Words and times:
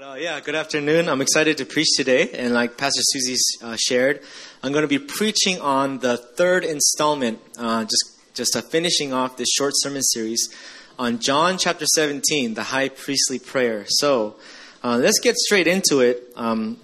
But 0.00 0.12
uh, 0.12 0.14
yeah, 0.14 0.40
good 0.40 0.54
afternoon. 0.54 1.10
I'm 1.10 1.20
excited 1.20 1.58
to 1.58 1.66
preach 1.66 1.88
today, 1.94 2.30
and 2.30 2.54
like 2.54 2.78
Pastor 2.78 3.02
Susie 3.04 3.36
uh, 3.62 3.76
shared, 3.78 4.22
I'm 4.62 4.72
going 4.72 4.80
to 4.80 4.88
be 4.88 4.98
preaching 4.98 5.60
on 5.60 5.98
the 5.98 6.16
third 6.16 6.64
installment, 6.64 7.38
uh, 7.58 7.84
just 7.84 8.18
just 8.32 8.56
uh, 8.56 8.62
finishing 8.62 9.12
off 9.12 9.36
this 9.36 9.48
short 9.50 9.74
sermon 9.76 10.00
series 10.02 10.48
on 10.98 11.18
John 11.18 11.58
chapter 11.58 11.84
17, 11.84 12.54
the 12.54 12.62
high 12.62 12.88
priestly 12.88 13.38
prayer. 13.38 13.84
So 13.88 14.36
uh, 14.82 14.96
let's 14.96 15.20
get 15.20 15.36
straight 15.36 15.66
into 15.66 16.00
it. 16.00 16.32
Um, 16.34 16.78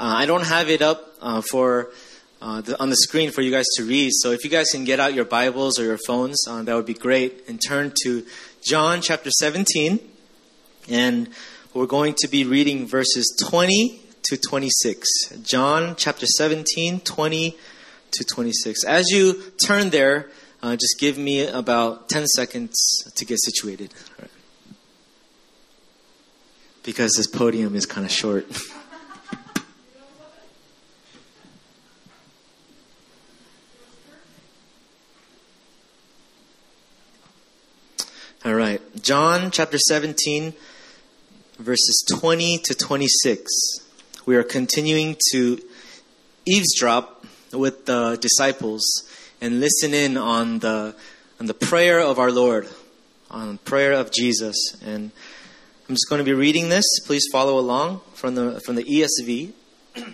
uh, 0.00 0.14
I 0.16 0.26
don't 0.26 0.44
have 0.44 0.68
it 0.68 0.82
up 0.82 1.14
for 1.48 1.90
the, 2.40 2.76
on 2.80 2.90
the 2.90 2.96
screen 2.96 3.30
for 3.30 3.42
you 3.42 3.52
guys 3.52 3.66
to 3.76 3.84
read, 3.84 4.10
so 4.12 4.32
if 4.32 4.42
you 4.42 4.50
guys 4.50 4.66
can 4.72 4.82
get 4.82 4.98
out 4.98 5.14
your 5.14 5.24
Bibles 5.24 5.78
or 5.78 5.84
your 5.84 5.98
phones, 6.04 6.40
that 6.48 6.74
would 6.74 6.86
be 6.86 6.94
great, 6.94 7.44
and 7.46 7.60
turn 7.64 7.92
to 8.02 8.26
John 8.60 9.02
chapter 9.02 9.30
17, 9.30 10.00
and 10.88 11.28
we're 11.76 11.84
going 11.84 12.14
to 12.14 12.26
be 12.26 12.42
reading 12.42 12.86
verses 12.86 13.36
20 13.38 14.00
to 14.22 14.38
26. 14.38 15.06
John 15.42 15.94
chapter 15.94 16.24
17, 16.24 17.00
20 17.00 17.56
to 18.12 18.24
26. 18.24 18.82
As 18.84 19.10
you 19.10 19.42
turn 19.62 19.90
there, 19.90 20.30
uh, 20.62 20.74
just 20.76 20.98
give 20.98 21.18
me 21.18 21.46
about 21.46 22.08
10 22.08 22.28
seconds 22.28 22.72
to 23.14 23.26
get 23.26 23.38
situated. 23.42 23.92
Right. 24.18 24.30
Because 26.82 27.12
this 27.12 27.26
podium 27.26 27.76
is 27.76 27.84
kind 27.84 28.06
of 28.06 28.10
short. 28.10 28.46
All 38.46 38.54
right. 38.54 38.80
John 39.02 39.50
chapter 39.50 39.76
17 39.76 40.54
verses 41.58 42.04
20 42.08 42.58
to 42.58 42.74
26. 42.74 43.50
We 44.26 44.36
are 44.36 44.42
continuing 44.42 45.16
to 45.32 45.58
eavesdrop 46.46 47.24
with 47.52 47.86
the 47.86 48.18
disciples 48.20 48.84
and 49.40 49.60
listen 49.60 49.94
in 49.94 50.18
on 50.18 50.58
the, 50.58 50.94
on 51.40 51.46
the 51.46 51.54
prayer 51.54 52.00
of 52.00 52.18
our 52.18 52.30
Lord, 52.30 52.68
on 53.30 53.58
prayer 53.58 53.92
of 53.92 54.12
Jesus. 54.12 54.76
And 54.84 55.12
I'm 55.88 55.94
just 55.94 56.08
going 56.10 56.18
to 56.18 56.24
be 56.24 56.34
reading 56.34 56.68
this. 56.68 56.84
Please 57.06 57.26
follow 57.32 57.58
along 57.58 58.02
from 58.12 58.34
the, 58.34 58.60
from 58.60 58.74
the 58.74 58.84
ESV. 58.84 59.52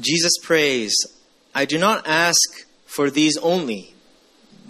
Jesus 0.00 0.32
prays, 0.42 0.94
I 1.54 1.66
do 1.66 1.76
not 1.76 2.06
ask 2.06 2.66
for 2.86 3.10
these 3.10 3.36
only, 3.38 3.94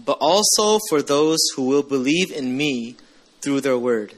but 0.05 0.19
also 0.21 0.81
for 0.89 1.03
those 1.03 1.39
who 1.55 1.63
will 1.69 1.85
believe 1.85 2.33
in 2.33 2.57
me 2.57 2.97
through 3.41 3.61
their 3.61 3.79
word 3.79 4.18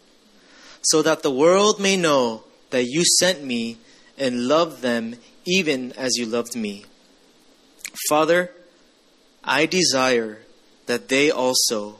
so 0.81 1.01
that 1.01 1.23
the 1.23 1.31
world 1.31 1.79
may 1.79 1.95
know 1.95 2.43
that 2.71 2.85
you 2.85 3.03
sent 3.19 3.43
me 3.43 3.77
and 4.17 4.47
loved 4.47 4.81
them 4.81 5.15
even 5.45 5.91
as 5.93 6.17
you 6.17 6.25
loved 6.25 6.55
me. 6.55 6.85
Father, 8.07 8.51
I 9.43 9.65
desire 9.65 10.39
that 10.85 11.09
they 11.09 11.31
also, 11.31 11.97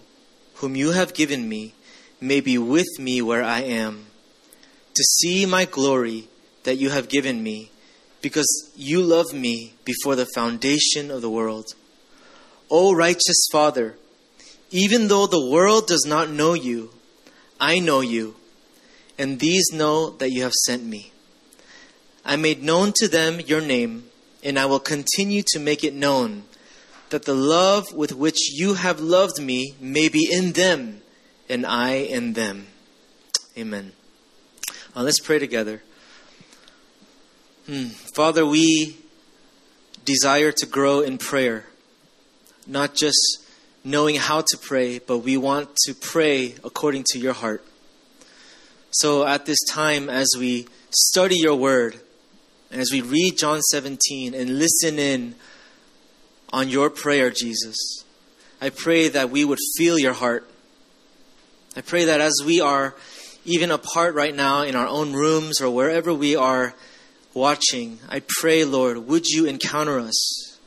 whom 0.56 0.76
you 0.76 0.92
have 0.92 1.14
given 1.14 1.48
me, 1.48 1.74
may 2.20 2.40
be 2.40 2.58
with 2.58 3.00
me 3.00 3.22
where 3.22 3.44
I 3.44 3.62
am, 3.62 4.06
to 4.94 5.04
see 5.04 5.46
my 5.46 5.66
glory 5.66 6.28
that 6.64 6.78
you 6.78 6.90
have 6.90 7.10
given 7.10 7.42
me, 7.42 7.72
because 8.22 8.72
you 8.76 9.02
loved 9.02 9.34
me 9.34 9.74
before 9.86 10.16
the 10.16 10.28
foundation 10.36 11.10
of 11.10 11.22
the 11.22 11.30
world. 11.30 11.74
O 12.70 12.94
righteous 12.94 13.48
Father, 13.52 13.96
even 14.70 15.08
though 15.08 15.28
the 15.28 15.50
world 15.50 15.88
does 15.88 16.06
not 16.08 16.30
know 16.30 16.54
you, 16.54 16.92
I 17.60 17.80
know 17.80 18.02
you 18.02 18.36
and 19.22 19.40
these 19.40 19.72
know 19.72 20.10
that 20.18 20.32
you 20.32 20.42
have 20.42 20.54
sent 20.66 20.84
me. 20.84 21.12
I 22.26 22.38
made 22.38 22.64
known 22.64 22.92
to 22.96 23.08
them 23.08 23.40
your 23.40 23.62
name, 23.62 24.06
and 24.44 24.58
I 24.58 24.66
will 24.66 24.80
continue 24.80 25.44
to 25.50 25.60
make 25.60 25.84
it 25.84 25.94
known, 25.94 26.46
that 27.12 27.26
the 27.26 27.36
love 27.36 27.94
with 27.94 28.14
which 28.14 28.40
you 28.52 28.74
have 28.74 29.00
loved 29.00 29.40
me 29.40 29.76
may 29.80 30.10
be 30.10 30.28
in 30.32 30.54
them, 30.54 31.04
and 31.48 31.68
I 31.68 31.98
in 31.98 32.34
them. 32.34 32.66
Amen. 33.56 33.92
Uh, 34.96 35.04
let's 35.04 35.20
pray 35.20 35.38
together. 35.38 35.84
Hmm. 37.68 37.90
Father, 38.16 38.44
we 38.44 38.98
desire 40.04 40.52
to 40.54 40.66
grow 40.66 41.02
in 41.02 41.20
prayer, 41.20 41.66
not 42.66 42.96
just 42.96 43.46
knowing 43.84 44.16
how 44.16 44.42
to 44.42 44.58
pray, 44.58 44.98
but 44.98 45.20
we 45.20 45.38
want 45.38 45.76
to 45.86 45.94
pray 45.94 46.56
according 46.64 47.04
to 47.12 47.20
your 47.20 47.34
heart. 47.34 47.64
So 48.94 49.26
at 49.26 49.46
this 49.46 49.60
time, 49.70 50.10
as 50.10 50.28
we 50.38 50.68
study 50.90 51.38
your 51.38 51.56
word, 51.56 52.02
as 52.72 52.92
we 52.92 53.02
read 53.02 53.38
John 53.38 53.62
17 53.62 54.34
and 54.34 54.60
listen 54.60 55.00
in 55.00 55.36
on 56.52 56.68
your 56.68 56.90
prayer, 56.90 57.32
Jesus, 57.32 57.78
I 58.60 58.70
pray 58.70 59.08
that 59.08 59.30
we 59.30 59.46
would 59.46 59.60
feel 59.78 59.98
your 59.98 60.12
heart. 60.12 60.46
I 61.78 61.80
pray 61.80 62.04
that 62.04 62.20
as 62.20 62.42
we 62.46 62.60
are 62.60 62.94
even 63.46 63.72
apart 63.72 64.14
right 64.14 64.36
now 64.36 64.64
in 64.64 64.76
our 64.76 64.88
own 64.88 65.14
rooms 65.14 65.62
or 65.62 65.70
wherever 65.70 66.14
we 66.14 66.36
are 66.36 66.74
watching, 67.34 68.00
I 68.10 68.22
pray, 68.42 68.66
Lord, 68.66 69.08
would 69.08 69.26
you 69.26 69.46
encounter 69.46 70.02
us? 70.02 70.60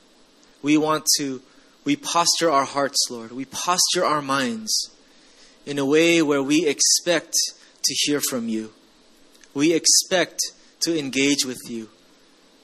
We 0.63 0.79
want 0.79 1.05
to, 1.19 1.43
we 1.85 1.95
posture 1.95 2.51
our 2.51 2.65
hearts, 2.65 3.07
Lord. 3.11 3.33
We 3.33 3.45
posture 3.45 4.07
our 4.07 4.23
minds 4.23 4.91
in 5.67 5.79
a 5.79 5.85
way 5.85 6.23
where 6.23 6.43
we 6.43 6.67
expect 6.67 7.35
to 7.85 7.95
hear 7.95 8.21
from 8.21 8.49
you. 8.49 8.73
We 9.53 9.73
expect 9.73 10.41
to 10.81 10.99
engage 10.99 11.45
with 11.45 11.61
you. 11.69 11.89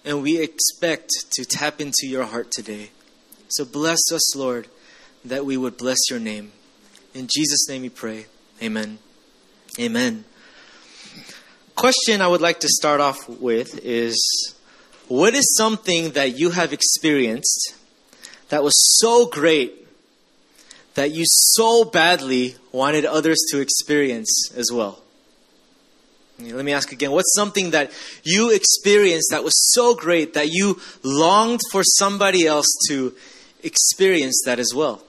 And 0.04 0.22
we 0.22 0.40
expect 0.40 1.10
to 1.32 1.44
tap 1.44 1.80
into 1.80 2.06
your 2.06 2.24
heart 2.24 2.50
today. 2.50 2.90
So 3.48 3.64
bless 3.64 4.00
us, 4.12 4.34
Lord, 4.34 4.68
that 5.24 5.44
we 5.44 5.56
would 5.56 5.76
bless 5.76 5.98
your 6.08 6.20
name. 6.20 6.52
In 7.14 7.26
Jesus' 7.26 7.68
name 7.68 7.82
we 7.82 7.88
pray. 7.88 8.26
Amen. 8.62 8.98
Amen. 9.78 10.24
Question 11.74 12.20
I 12.20 12.28
would 12.28 12.40
like 12.40 12.60
to 12.60 12.68
start 12.68 13.00
off 13.00 13.28
with 13.28 13.80
is 13.84 14.54
what 15.08 15.34
is 15.34 15.54
something 15.56 16.12
that 16.12 16.38
you 16.38 16.50
have 16.50 16.72
experienced 16.72 17.74
that 18.48 18.62
was 18.62 18.74
so 19.00 19.26
great 19.26 19.88
that 20.94 21.12
you 21.12 21.24
so 21.26 21.84
badly 21.84 22.56
wanted 22.72 23.04
others 23.04 23.38
to 23.50 23.60
experience 23.60 24.50
as 24.54 24.70
well? 24.72 25.02
Let 26.40 26.64
me 26.64 26.72
ask 26.72 26.90
again 26.92 27.10
what's 27.10 27.34
something 27.34 27.70
that 27.70 27.92
you 28.22 28.50
experienced 28.50 29.28
that 29.30 29.44
was 29.44 29.54
so 29.74 29.94
great 29.94 30.34
that 30.34 30.48
you 30.48 30.80
longed 31.02 31.60
for 31.70 31.82
somebody 31.84 32.46
else 32.46 32.66
to 32.88 33.14
experience 33.62 34.42
that 34.46 34.58
as 34.58 34.72
well? 34.74 35.02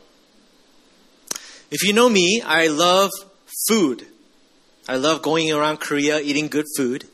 If 1.70 1.84
you 1.84 1.94
know 1.94 2.10
me, 2.10 2.42
I 2.46 2.68
love 2.68 3.12
food. 3.68 4.06
I 4.90 4.98
love 4.98 5.22
going 5.22 5.52
around 5.52 5.80
Korea 5.80 6.20
eating 6.20 6.48
good 6.48 6.66
food. 6.76 7.08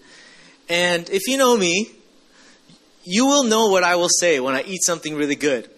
And 0.67 1.09
if 1.09 1.27
you 1.27 1.37
know 1.37 1.55
me, 1.55 1.91
you 3.03 3.25
will 3.25 3.43
know 3.43 3.67
what 3.67 3.83
I 3.83 3.95
will 3.95 4.09
say 4.09 4.39
when 4.39 4.55
I 4.55 4.63
eat 4.63 4.81
something 4.83 5.15
really 5.15 5.35
good. 5.35 5.69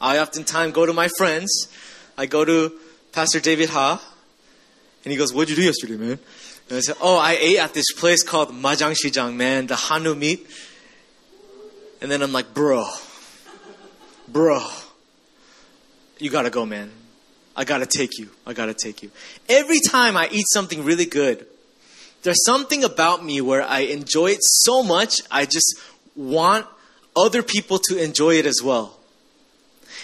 I 0.00 0.18
oftentimes 0.18 0.72
go 0.72 0.86
to 0.86 0.92
my 0.92 1.08
friends. 1.18 1.68
I 2.16 2.26
go 2.26 2.44
to 2.44 2.72
Pastor 3.12 3.40
David 3.40 3.70
Ha, 3.70 4.00
and 5.04 5.12
he 5.12 5.18
goes, 5.18 5.34
What'd 5.34 5.50
you 5.50 5.56
do 5.56 5.62
yesterday, 5.62 5.96
man? 5.96 6.18
And 6.70 6.76
I 6.76 6.80
said, 6.80 6.96
oh, 7.00 7.18
I 7.18 7.36
ate 7.38 7.58
at 7.58 7.74
this 7.74 7.92
place 7.92 8.22
called 8.22 8.50
Majang 8.50 8.94
Shijang, 8.94 9.34
man, 9.34 9.66
the 9.66 9.74
Hanu 9.74 10.14
meat. 10.14 10.46
And 12.00 12.10
then 12.10 12.22
I'm 12.22 12.32
like, 12.32 12.54
bro, 12.54 12.88
bro, 14.28 14.64
you 16.18 16.30
gotta 16.30 16.48
go, 16.48 16.64
man. 16.64 16.92
I 17.56 17.64
gotta 17.64 17.86
take 17.86 18.18
you. 18.18 18.30
I 18.46 18.52
gotta 18.52 18.72
take 18.72 19.02
you. 19.02 19.10
Every 19.48 19.80
time 19.80 20.16
I 20.16 20.28
eat 20.30 20.46
something 20.52 20.84
really 20.84 21.06
good, 21.06 21.44
there's 22.22 22.44
something 22.44 22.84
about 22.84 23.24
me 23.24 23.40
where 23.40 23.62
I 23.62 23.80
enjoy 23.80 24.28
it 24.28 24.40
so 24.40 24.84
much, 24.84 25.22
I 25.28 25.46
just 25.46 25.74
want 26.14 26.66
other 27.16 27.42
people 27.42 27.78
to 27.88 28.00
enjoy 28.00 28.36
it 28.36 28.46
as 28.46 28.62
well. 28.62 28.96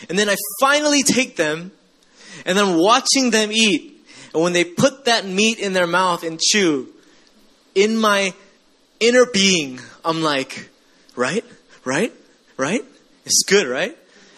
And 0.08 0.18
then 0.18 0.28
I 0.28 0.34
finally 0.60 1.04
take 1.04 1.36
them, 1.36 1.70
and 2.44 2.58
then 2.58 2.64
I'm 2.68 2.76
watching 2.76 3.30
them 3.30 3.52
eat, 3.52 3.95
and 4.36 4.42
when 4.42 4.52
they 4.52 4.64
put 4.64 5.06
that 5.06 5.24
meat 5.24 5.58
in 5.58 5.72
their 5.72 5.86
mouth 5.86 6.22
and 6.22 6.38
chew, 6.38 6.92
in 7.74 7.96
my 7.96 8.34
inner 9.00 9.24
being, 9.24 9.80
I'm 10.04 10.22
like, 10.22 10.68
right, 11.14 11.42
right, 11.86 12.12
right? 12.58 12.84
It's 13.24 13.42
good, 13.48 13.66
right? 13.66 13.96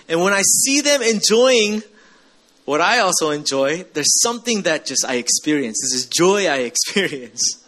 And 0.09 0.21
when 0.21 0.33
I 0.33 0.43
see 0.43 0.83
them 0.83 1.03
enjoying 1.03 1.83
what 2.65 2.81
I 2.81 3.01
also 3.01 3.31
enjoy, 3.31 3.87
there's 3.93 4.23
something 4.23 4.63
that 4.63 4.87
just 4.87 5.05
I 5.05 5.15
experience. 5.15 5.79
This 5.83 5.95
is 5.95 6.07
joy 6.07 6.47
I 6.47 6.59
experience. 6.59 7.67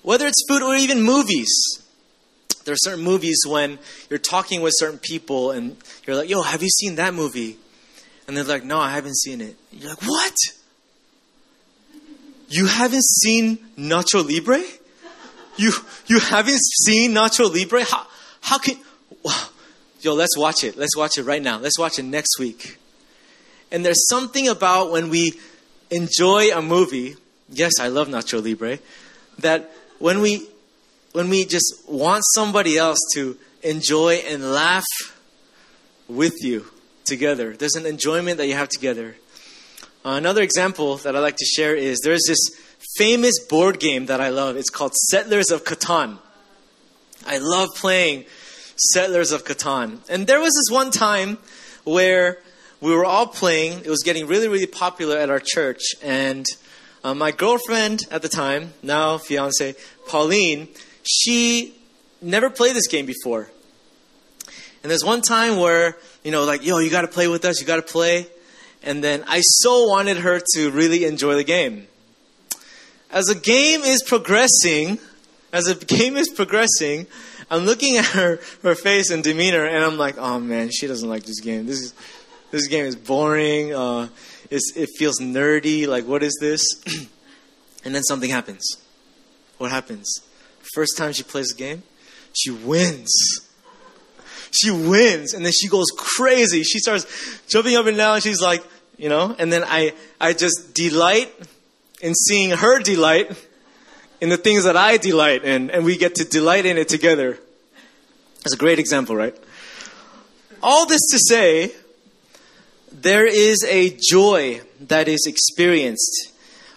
Whether 0.00 0.26
it's 0.26 0.42
food 0.48 0.62
or 0.62 0.74
even 0.74 1.02
movies. 1.02 1.52
There 2.64 2.72
are 2.72 2.78
certain 2.78 3.04
movies 3.04 3.42
when 3.46 3.78
you're 4.08 4.18
talking 4.18 4.62
with 4.62 4.72
certain 4.78 4.98
people 4.98 5.50
and 5.50 5.76
you're 6.06 6.16
like, 6.16 6.30
yo, 6.30 6.40
have 6.40 6.62
you 6.62 6.70
seen 6.70 6.94
that 6.94 7.12
movie? 7.12 7.58
And 8.26 8.36
they're 8.36 8.44
like, 8.44 8.64
no, 8.64 8.78
I 8.78 8.90
haven't 8.90 9.16
seen 9.16 9.40
it. 9.40 9.56
You're 9.70 9.90
like, 9.90 10.02
what? 10.02 10.34
You 12.48 12.66
haven't 12.66 13.04
seen 13.04 13.58
Nacho 13.76 14.26
Libre? 14.26 14.62
You 15.56 15.72
you 16.06 16.18
haven't 16.20 16.60
seen 16.60 17.12
Nacho 17.12 17.52
Libre? 17.52 17.84
How 17.84 18.06
how 18.40 18.58
can 18.58 18.76
yo, 20.00 20.14
let's 20.14 20.36
watch 20.36 20.64
it. 20.64 20.76
Let's 20.76 20.96
watch 20.96 21.18
it 21.18 21.24
right 21.24 21.42
now. 21.42 21.58
Let's 21.58 21.78
watch 21.78 21.98
it 21.98 22.04
next 22.04 22.38
week. 22.38 22.78
And 23.72 23.84
there's 23.84 24.06
something 24.08 24.48
about 24.48 24.90
when 24.90 25.08
we 25.08 25.34
enjoy 25.90 26.50
a 26.50 26.60
movie, 26.60 27.16
yes, 27.48 27.72
I 27.80 27.88
love 27.88 28.08
Nacho 28.08 28.42
Libre, 28.42 28.78
that 29.38 29.70
when 29.98 30.20
we 30.20 30.46
when 31.12 31.28
we 31.28 31.44
just 31.44 31.82
want 31.88 32.22
somebody 32.34 32.76
else 32.76 32.98
to 33.14 33.36
enjoy 33.62 34.16
and 34.28 34.52
laugh 34.52 34.84
with 36.08 36.34
you 36.42 36.66
together. 37.04 37.56
There's 37.56 37.76
an 37.76 37.86
enjoyment 37.86 38.38
that 38.38 38.46
you 38.46 38.54
have 38.54 38.68
together. 38.68 39.16
Uh, 40.04 40.10
another 40.10 40.42
example 40.42 40.96
that 40.98 41.16
I 41.16 41.18
like 41.20 41.36
to 41.36 41.44
share 41.44 41.74
is 41.74 42.00
there's 42.00 42.24
this 42.26 42.38
famous 42.96 43.34
board 43.48 43.80
game 43.80 44.06
that 44.06 44.20
I 44.20 44.28
love. 44.28 44.56
It's 44.56 44.70
called 44.70 44.94
Settlers 44.94 45.50
of 45.50 45.64
Catan. 45.64 46.18
I 47.26 47.38
love 47.38 47.70
playing 47.76 48.24
Settlers 48.76 49.32
of 49.32 49.44
Catan. 49.44 49.98
And 50.08 50.26
there 50.26 50.40
was 50.40 50.52
this 50.52 50.74
one 50.74 50.90
time 50.90 51.38
where 51.84 52.38
we 52.80 52.94
were 52.94 53.04
all 53.04 53.26
playing. 53.26 53.80
It 53.80 53.88
was 53.88 54.02
getting 54.02 54.26
really, 54.26 54.48
really 54.48 54.66
popular 54.66 55.16
at 55.16 55.30
our 55.30 55.40
church. 55.40 55.82
And 56.02 56.44
uh, 57.02 57.14
my 57.14 57.30
girlfriend 57.30 58.02
at 58.10 58.22
the 58.22 58.28
time, 58.28 58.74
now 58.82 59.18
fiance, 59.18 59.74
Pauline, 60.06 60.68
she 61.02 61.74
never 62.20 62.50
played 62.50 62.76
this 62.76 62.88
game 62.88 63.06
before. 63.06 63.50
And 64.82 64.90
there's 64.90 65.04
one 65.04 65.22
time 65.22 65.56
where, 65.58 65.96
you 66.24 66.30
know, 66.30 66.44
like, 66.44 66.64
yo, 66.64 66.78
you 66.78 66.90
got 66.90 67.02
to 67.02 67.08
play 67.08 67.28
with 67.28 67.44
us, 67.44 67.60
you 67.60 67.66
got 67.66 67.76
to 67.76 67.82
play. 67.82 68.26
And 68.82 69.04
then 69.04 69.24
I 69.26 69.40
so 69.40 69.86
wanted 69.86 70.18
her 70.18 70.40
to 70.54 70.70
really 70.70 71.04
enjoy 71.04 71.36
the 71.36 71.44
game. 71.44 71.86
As 73.10 73.26
the 73.26 73.34
game 73.34 73.82
is 73.82 74.02
progressing, 74.02 74.98
as 75.52 75.64
the 75.64 75.74
game 75.86 76.16
is 76.16 76.28
progressing, 76.28 77.06
I'm 77.50 77.64
looking 77.64 77.98
at 77.98 78.06
her, 78.06 78.40
her 78.62 78.74
face 78.74 79.10
and 79.10 79.22
demeanor, 79.22 79.64
and 79.64 79.84
I'm 79.84 79.98
like, 79.98 80.16
oh 80.18 80.40
man, 80.40 80.70
she 80.70 80.86
doesn't 80.86 81.08
like 81.08 81.24
this 81.24 81.40
game. 81.40 81.66
This 81.66 81.80
is, 81.80 81.94
this 82.50 82.66
game 82.66 82.86
is 82.86 82.96
boring. 82.96 83.74
Uh, 83.74 84.08
it 84.50 84.88
feels 84.96 85.20
nerdy. 85.20 85.86
Like, 85.86 86.06
what 86.06 86.22
is 86.22 86.36
this? 86.40 86.64
and 87.84 87.94
then 87.94 88.02
something 88.02 88.30
happens. 88.30 88.66
What 89.58 89.70
happens? 89.70 90.20
First 90.74 90.96
time 90.96 91.12
she 91.12 91.22
plays 91.22 91.48
the 91.48 91.56
game, 91.56 91.82
she 92.32 92.50
wins. 92.50 93.12
She 94.54 94.70
wins, 94.70 95.34
and 95.34 95.44
then 95.44 95.52
she 95.52 95.68
goes 95.68 95.86
crazy. 95.96 96.62
She 96.62 96.78
starts 96.78 97.06
jumping 97.48 97.76
up 97.76 97.86
and 97.86 97.96
down. 97.96 98.20
She's 98.20 98.40
like, 98.40 98.62
you 98.96 99.08
know, 99.08 99.34
and 99.38 99.52
then 99.52 99.64
I, 99.64 99.92
I 100.20 100.32
just 100.32 100.74
delight 100.74 101.32
in 102.00 102.14
seeing 102.14 102.50
her 102.50 102.80
delight 102.80 103.30
in 104.20 104.28
the 104.28 104.36
things 104.36 104.64
that 104.64 104.76
I 104.76 104.96
delight 104.96 105.44
in, 105.44 105.70
and 105.70 105.84
we 105.84 105.96
get 105.96 106.14
to 106.16 106.24
delight 106.24 106.66
in 106.66 106.78
it 106.78 106.88
together. 106.88 107.38
It's 108.44 108.54
a 108.54 108.58
great 108.58 108.78
example, 108.78 109.16
right? 109.16 109.36
All 110.62 110.86
this 110.86 111.00
to 111.10 111.18
say, 111.18 111.72
there 112.92 113.26
is 113.26 113.64
a 113.68 113.96
joy 114.00 114.60
that 114.80 115.08
is 115.08 115.26
experienced 115.26 116.32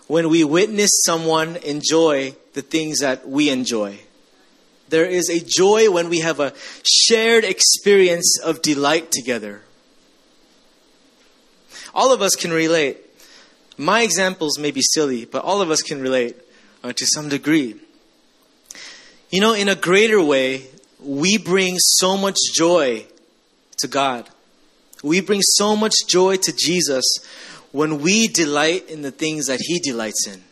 when 0.07 0.29
we 0.29 0.43
witness 0.43 0.89
someone 1.05 1.57
enjoy 1.57 2.35
the 2.53 2.61
things 2.61 2.99
that 2.99 3.27
we 3.27 3.49
enjoy. 3.49 3.99
There 4.89 5.05
is 5.05 5.29
a 5.29 5.39
joy 5.39 5.91
when 5.91 6.09
we 6.09 6.19
have 6.19 6.39
a 6.39 6.53
shared 6.83 7.43
experience 7.43 8.39
of 8.39 8.61
delight 8.61 9.11
together. 9.11 9.61
All 11.93 12.13
of 12.13 12.21
us 12.21 12.35
can 12.35 12.51
relate. 12.51 12.97
My 13.77 14.01
examples 14.01 14.57
may 14.57 14.71
be 14.71 14.81
silly, 14.81 15.25
but 15.25 15.43
all 15.43 15.61
of 15.61 15.69
us 15.69 15.81
can 15.81 16.01
relate 16.01 16.35
uh, 16.83 16.93
to 16.93 17.05
some 17.05 17.29
degree. 17.29 17.75
You 19.29 19.41
know, 19.41 19.53
in 19.53 19.67
a 19.67 19.75
greater 19.75 20.21
way, 20.21 20.67
we 20.99 21.37
bring 21.37 21.75
so 21.77 22.17
much 22.17 22.37
joy 22.53 23.05
to 23.77 23.87
God. 23.87 24.29
We 25.03 25.21
bring 25.21 25.41
so 25.43 25.75
much 25.75 25.93
joy 26.07 26.37
to 26.37 26.53
Jesus 26.53 27.05
when 27.71 28.01
we 28.01 28.27
delight 28.27 28.89
in 28.89 29.01
the 29.01 29.11
things 29.11 29.47
that 29.47 29.59
He 29.61 29.79
delights 29.79 30.27
in. 30.27 30.43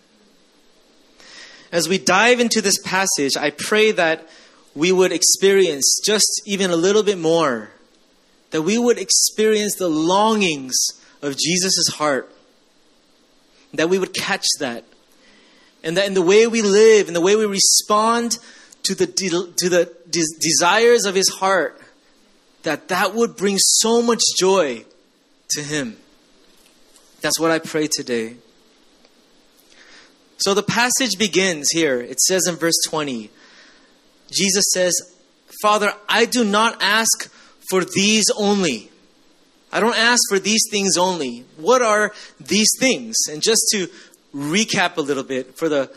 As 1.72 1.90
we 1.90 1.98
dive 1.98 2.40
into 2.40 2.62
this 2.62 2.78
passage, 2.80 3.36
I 3.38 3.50
pray 3.50 3.92
that 3.92 4.28
we 4.76 4.92
would 4.92 5.12
experience 5.12 6.00
just 6.06 6.42
even 6.46 6.70
a 6.70 6.76
little 6.76 7.04
bit 7.04 7.18
more, 7.18 7.70
that 8.52 8.62
we 8.62 8.78
would 8.78 8.98
experience 8.98 9.76
the 9.76 9.90
longings 9.90 10.76
of 11.22 11.38
Jesus' 11.38 11.88
heart, 11.96 12.30
that 13.74 13.90
we 13.90 13.98
would 13.98 14.14
catch 14.14 14.46
that, 14.60 14.84
and 15.84 15.98
that 15.98 16.08
in 16.08 16.14
the 16.14 16.22
way 16.22 16.48
we 16.48 16.62
live, 16.62 17.08
in 17.08 17.14
the 17.14 17.22
way 17.22 17.36
we 17.36 17.46
respond 17.46 18.38
to 18.84 18.96
the, 18.96 19.08
de- 19.08 19.30
to 19.30 19.70
the 19.70 19.92
de- 20.10 20.40
desires 20.40 21.06
of 21.06 21.16
His 21.16 21.30
heart, 21.30 21.82
that 22.64 22.90
that 22.90 23.14
would 23.14 23.36
bring 23.36 23.58
so 23.58 24.02
much 24.02 24.22
joy 24.38 24.86
to 25.50 25.62
Him. 25.62 25.98
That's 27.22 27.40
what 27.40 27.52
I 27.52 27.60
pray 27.60 27.88
today. 27.88 28.36
So 30.38 30.54
the 30.54 30.64
passage 30.64 31.18
begins 31.18 31.70
here. 31.72 32.00
It 32.00 32.20
says 32.20 32.48
in 32.48 32.56
verse 32.56 32.76
20, 32.88 33.30
Jesus 34.32 34.66
says, 34.74 34.94
Father, 35.62 35.94
I 36.10 36.26
do 36.26 36.44
not 36.44 36.82
ask 36.82 37.32
for 37.70 37.86
these 37.86 38.26
only. 38.38 38.92
I 39.72 39.80
don't 39.80 39.98
ask 39.98 40.22
for 40.30 40.40
these 40.40 40.64
things 40.70 40.98
only. 40.98 41.46
What 41.58 41.82
are 41.82 42.14
these 42.40 42.70
things? 42.80 43.16
And 43.30 43.42
just 43.42 43.62
to 43.72 43.88
recap 44.34 44.98
a 44.98 45.02
little 45.02 45.24
bit 45.24 45.58
for 45.58 45.70
the 45.70 45.92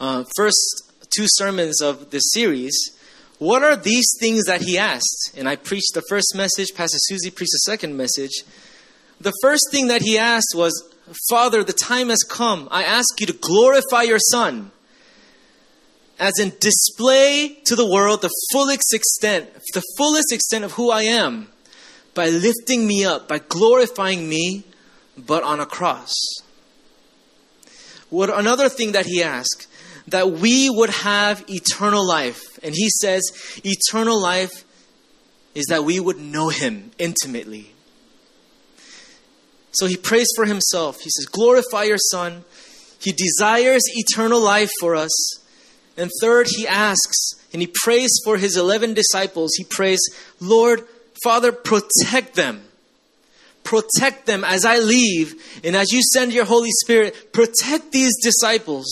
uh, 0.00 0.24
first 0.36 0.92
two 1.10 1.26
sermons 1.26 1.80
of 1.80 2.10
this 2.10 2.24
series, 2.32 2.76
what 3.38 3.62
are 3.62 3.76
these 3.76 4.06
things 4.20 4.44
that 4.44 4.62
he 4.62 4.78
asked? 4.78 5.34
And 5.36 5.48
I 5.48 5.56
preached 5.56 5.94
the 5.94 6.02
first 6.08 6.34
message, 6.34 6.74
Pastor 6.74 6.98
Susie 7.00 7.30
preached 7.30 7.52
the 7.52 7.70
second 7.70 7.96
message. 7.96 8.42
The 9.20 9.32
first 9.42 9.68
thing 9.70 9.88
that 9.88 10.02
he 10.02 10.18
asked 10.18 10.54
was, 10.54 10.93
Father, 11.28 11.62
the 11.62 11.72
time 11.72 12.08
has 12.08 12.22
come. 12.22 12.68
I 12.70 12.84
ask 12.84 13.20
you 13.20 13.26
to 13.26 13.32
glorify 13.32 14.02
your 14.02 14.18
Son, 14.18 14.70
as 16.18 16.38
in 16.38 16.52
display 16.60 17.58
to 17.64 17.76
the 17.76 17.86
world 17.86 18.22
the 18.22 18.30
fullest 18.52 18.94
extent, 18.94 19.52
the 19.74 19.82
fullest 19.98 20.32
extent 20.32 20.64
of 20.64 20.72
who 20.72 20.90
I 20.90 21.02
am, 21.02 21.48
by 22.14 22.28
lifting 22.28 22.86
me 22.86 23.04
up, 23.04 23.28
by 23.28 23.38
glorifying 23.38 24.28
me, 24.28 24.64
but 25.18 25.42
on 25.42 25.60
a 25.60 25.66
cross. 25.66 26.14
What 28.08 28.30
another 28.30 28.68
thing 28.68 28.92
that 28.92 29.06
he 29.06 29.22
asked, 29.22 29.66
that 30.08 30.30
we 30.30 30.70
would 30.70 30.90
have 30.90 31.44
eternal 31.48 32.06
life. 32.06 32.40
And 32.62 32.74
he 32.74 32.88
says, 32.88 33.22
eternal 33.64 34.20
life 34.20 34.64
is 35.54 35.66
that 35.66 35.84
we 35.84 36.00
would 36.00 36.18
know 36.18 36.48
him 36.48 36.92
intimately. 36.98 37.73
So 39.74 39.86
he 39.86 39.96
prays 39.96 40.28
for 40.36 40.44
himself. 40.44 41.00
He 41.00 41.10
says, 41.10 41.26
Glorify 41.26 41.84
your 41.84 41.98
Son. 41.98 42.44
He 43.00 43.12
desires 43.12 43.82
eternal 43.94 44.40
life 44.40 44.70
for 44.80 44.94
us. 44.94 45.12
And 45.96 46.10
third, 46.20 46.46
he 46.56 46.66
asks 46.66 47.34
and 47.52 47.60
he 47.60 47.70
prays 47.82 48.10
for 48.24 48.38
his 48.38 48.56
11 48.56 48.94
disciples. 48.94 49.52
He 49.56 49.64
prays, 49.64 50.00
Lord, 50.40 50.86
Father, 51.22 51.52
protect 51.52 52.34
them. 52.34 52.64
Protect 53.62 54.26
them 54.26 54.44
as 54.44 54.64
I 54.64 54.78
leave 54.78 55.34
and 55.64 55.74
as 55.74 55.92
you 55.92 56.02
send 56.02 56.32
your 56.32 56.44
Holy 56.44 56.70
Spirit. 56.82 57.32
Protect 57.32 57.92
these 57.92 58.14
disciples. 58.22 58.86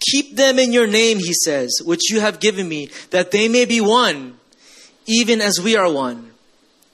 Keep 0.00 0.36
them 0.36 0.58
in 0.58 0.72
your 0.72 0.86
name, 0.86 1.18
he 1.18 1.32
says, 1.32 1.70
which 1.84 2.10
you 2.10 2.20
have 2.20 2.40
given 2.40 2.68
me, 2.68 2.88
that 3.10 3.30
they 3.30 3.48
may 3.48 3.66
be 3.66 3.80
one, 3.80 4.38
even 5.06 5.40
as 5.40 5.60
we 5.60 5.76
are 5.76 5.92
one. 5.92 6.29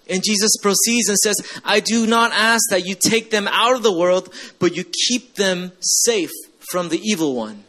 And 0.09 0.23
Jesus 0.25 0.53
proceeds 0.63 1.09
and 1.09 1.19
says, 1.19 1.37
I 1.65 1.81
do 1.81 2.07
not 2.07 2.33
ask 2.33 2.71
that 2.71 2.87
you 2.87 2.95
take 2.95 3.31
them 3.31 3.49
out 3.49 3.75
of 3.75 3.83
the 3.83 3.97
world, 3.97 4.33
but 4.59 4.77
you 4.77 4.85
keep 5.09 5.35
them 5.35 5.73
safe 5.81 6.31
from 6.71 6.89
the 6.89 7.01
evil 7.03 7.35
one. 7.35 7.65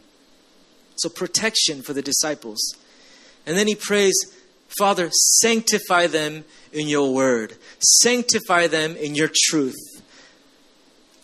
So, 0.97 1.09
protection 1.09 1.81
for 1.81 1.93
the 1.93 2.01
disciples. 2.01 2.59
And 3.45 3.57
then 3.57 3.67
he 3.67 3.75
prays, 3.75 4.15
Father, 4.77 5.09
sanctify 5.11 6.07
them 6.07 6.43
in 6.71 6.87
your 6.87 7.13
word, 7.13 7.55
sanctify 7.79 8.67
them 8.67 8.95
in 8.95 9.15
your 9.15 9.29
truth. 9.33 9.75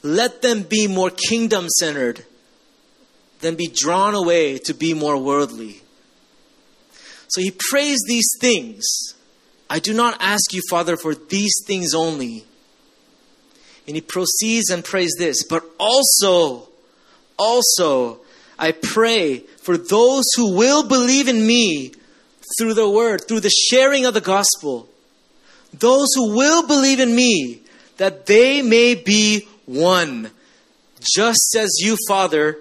Let 0.02 0.42
them 0.42 0.64
be 0.64 0.88
more 0.88 1.10
kingdom 1.10 1.70
centered 1.80 2.26
than 3.40 3.56
be 3.56 3.68
drawn 3.68 4.16
away 4.16 4.58
to 4.58 4.74
be 4.74 4.94
more 4.94 5.18
worldly. 5.18 5.82
So 7.28 7.42
he 7.42 7.54
prays 7.72 8.00
these 8.08 8.30
things. 8.40 8.84
I 9.74 9.80
do 9.80 9.92
not 9.92 10.18
ask 10.20 10.54
you, 10.54 10.62
Father, 10.70 10.96
for 10.96 11.16
these 11.16 11.56
things 11.66 11.96
only. 11.96 12.46
And 13.88 13.96
he 13.96 14.02
proceeds 14.02 14.70
and 14.70 14.86
prays 14.86 15.16
this, 15.18 15.44
but 15.44 15.66
also, 15.80 16.70
also, 17.40 18.20
I 18.60 18.74
pray 18.74 19.40
for 19.64 19.76
those 19.76 20.26
who 20.36 20.56
will 20.56 20.88
believe 20.88 21.28
in 21.28 21.48
me 21.48 21.92
through 22.56 22.76
the 22.76 22.88
word, 22.88 23.28
through 23.28 23.40
the 23.40 23.50
sharing 23.50 24.06
of 24.06 24.14
the 24.14 24.22
gospel. 24.22 24.88
Those 25.74 26.10
who 26.14 26.36
will 26.36 26.68
believe 26.68 27.00
in 27.00 27.16
me, 27.16 27.64
that 27.98 28.28
they 28.28 28.62
may 28.62 28.94
be 28.94 29.48
one, 29.66 30.30
just 31.02 31.56
as 31.58 31.80
you, 31.80 31.98
Father, 32.08 32.60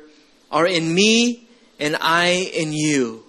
are 0.50 0.66
in 0.66 0.94
me 0.94 1.46
and 1.78 1.94
I 2.00 2.50
in 2.54 2.72
you. 2.72 3.22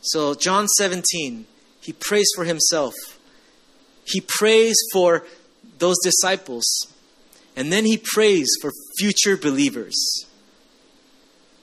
So, 0.00 0.32
John 0.32 0.66
17, 0.66 1.44
he 1.80 1.92
prays 1.92 2.28
for 2.34 2.44
himself. 2.44 2.94
He 4.04 4.20
prays 4.20 4.76
for 4.92 5.24
those 5.78 5.96
disciples. 6.02 6.66
And 7.56 7.72
then 7.72 7.84
he 7.84 7.96
prays 7.96 8.48
for 8.60 8.70
future 8.98 9.36
believers. 9.36 9.96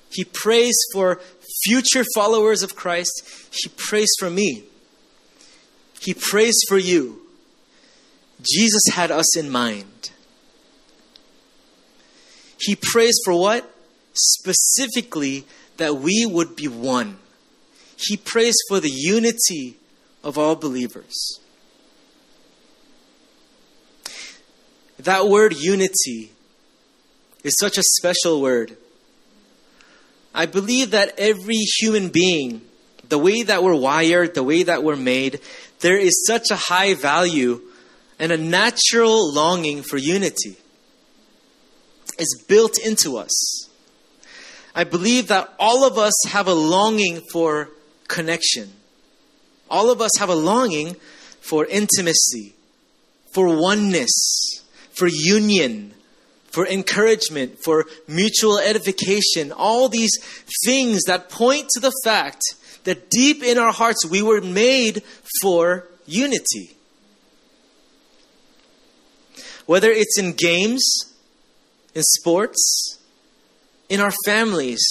He 0.10 0.24
prays 0.24 0.76
for 0.94 1.20
future 1.64 2.04
followers 2.16 2.64
of 2.64 2.76
Christ. 2.76 3.24
He 3.52 3.70
prays 3.70 4.10
for 4.20 4.30
me. 4.30 4.64
He 6.02 6.14
prays 6.14 6.56
for 6.68 6.78
you. 6.78 7.22
Jesus 8.42 8.84
had 8.94 9.12
us 9.12 9.36
in 9.38 9.50
mind. 9.50 10.12
He 12.60 12.76
prays 12.76 13.20
for 13.24 13.40
what? 13.40 13.72
Specifically, 14.14 15.46
that 15.78 15.98
we 15.98 16.26
would 16.26 16.56
be 16.56 16.68
one. 16.68 17.18
He 17.98 18.18
prays 18.18 18.56
for 18.68 18.80
the 18.80 18.92
unity 18.92 19.78
of 20.28 20.38
all 20.38 20.58
believers. 20.58 21.40
That 25.00 25.30
word 25.30 25.56
unity 25.56 26.32
is 27.46 27.56
such 27.58 27.78
a 27.78 27.84
special 27.84 28.42
word. 28.42 28.76
I 30.36 30.46
believe 30.46 30.92
that 30.92 31.14
every 31.18 31.56
human 31.56 32.10
being, 32.10 32.62
the 33.08 33.18
way 33.18 33.44
that 33.44 33.64
we're 33.64 33.74
wired, 33.74 34.36
the 34.36 34.44
way 34.44 34.64
that 34.64 34.84
we're 34.84 34.98
made, 34.98 35.40
there 35.80 35.98
is 35.98 36.26
such 36.28 36.52
a 36.52 36.58
high 36.58 36.94
value 36.94 37.62
and 38.20 38.34
a 38.34 38.38
natural 38.38 39.34
longing 39.34 39.82
for 39.82 39.96
unity. 39.96 40.58
It's 42.20 42.44
built 42.44 42.78
into 42.78 43.18
us. 43.18 43.70
I 44.76 44.84
believe 44.84 45.30
that 45.30 45.54
all 45.58 45.86
of 45.86 45.98
us 45.98 46.14
have 46.28 46.48
a 46.48 46.54
longing 46.54 47.22
for 47.32 47.70
connection. 48.10 48.74
All 49.70 49.90
of 49.90 50.02
us 50.02 50.12
have 50.20 50.30
a 50.30 50.36
longing 50.36 50.96
for 51.42 51.66
intimacy, 51.66 52.56
for 53.34 53.48
oneness, 53.48 54.64
for 54.92 55.08
union, 55.08 55.94
for 56.52 56.66
encouragement, 56.66 57.60
for 57.64 57.86
mutual 58.08 58.58
edification, 58.58 59.52
all 59.52 59.90
these 59.90 60.18
things 60.66 61.04
that 61.04 61.30
point 61.30 61.70
to 61.70 61.80
the 61.80 61.94
fact 62.04 62.42
that 62.84 63.10
deep 63.10 63.44
in 63.44 63.58
our 63.58 63.72
hearts 63.72 64.06
we 64.06 64.22
were 64.22 64.42
made 64.42 65.04
for 65.42 65.88
unity. 66.06 66.76
Whether 69.66 69.92
it's 69.92 70.18
in 70.18 70.34
games, 70.34 70.84
in 71.94 72.02
sports, 72.02 72.98
in 73.90 74.00
our 74.00 74.14
families, 74.26 74.82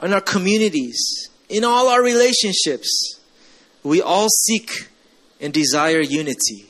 in 0.00 0.12
our 0.12 0.20
communities, 0.20 1.28
in 1.48 1.64
all 1.64 1.88
our 1.88 2.02
relationships, 2.02 3.20
we 3.82 4.00
all 4.00 4.28
seek 4.28 4.88
and 5.40 5.52
desire 5.52 6.00
unity 6.00 6.66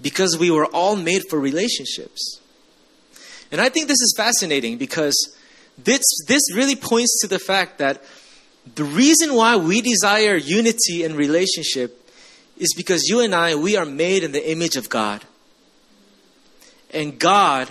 because 0.00 0.38
we 0.38 0.50
were 0.50 0.66
all 0.66 0.96
made 0.96 1.22
for 1.28 1.38
relationships. 1.38 2.40
And 3.52 3.60
I 3.60 3.68
think 3.68 3.88
this 3.88 4.00
is 4.00 4.14
fascinating 4.16 4.78
because 4.78 5.36
this, 5.78 6.02
this 6.26 6.54
really 6.54 6.76
points 6.76 7.20
to 7.20 7.28
the 7.28 7.38
fact 7.38 7.78
that 7.78 8.02
the 8.74 8.84
reason 8.84 9.34
why 9.34 9.56
we 9.56 9.80
desire 9.80 10.36
unity 10.36 11.02
in 11.02 11.16
relationship 11.16 11.96
is 12.56 12.74
because 12.76 13.08
you 13.08 13.20
and 13.20 13.34
I, 13.34 13.54
we 13.54 13.76
are 13.76 13.86
made 13.86 14.22
in 14.22 14.32
the 14.32 14.50
image 14.50 14.76
of 14.76 14.88
God. 14.88 15.24
And 16.92 17.18
God, 17.18 17.70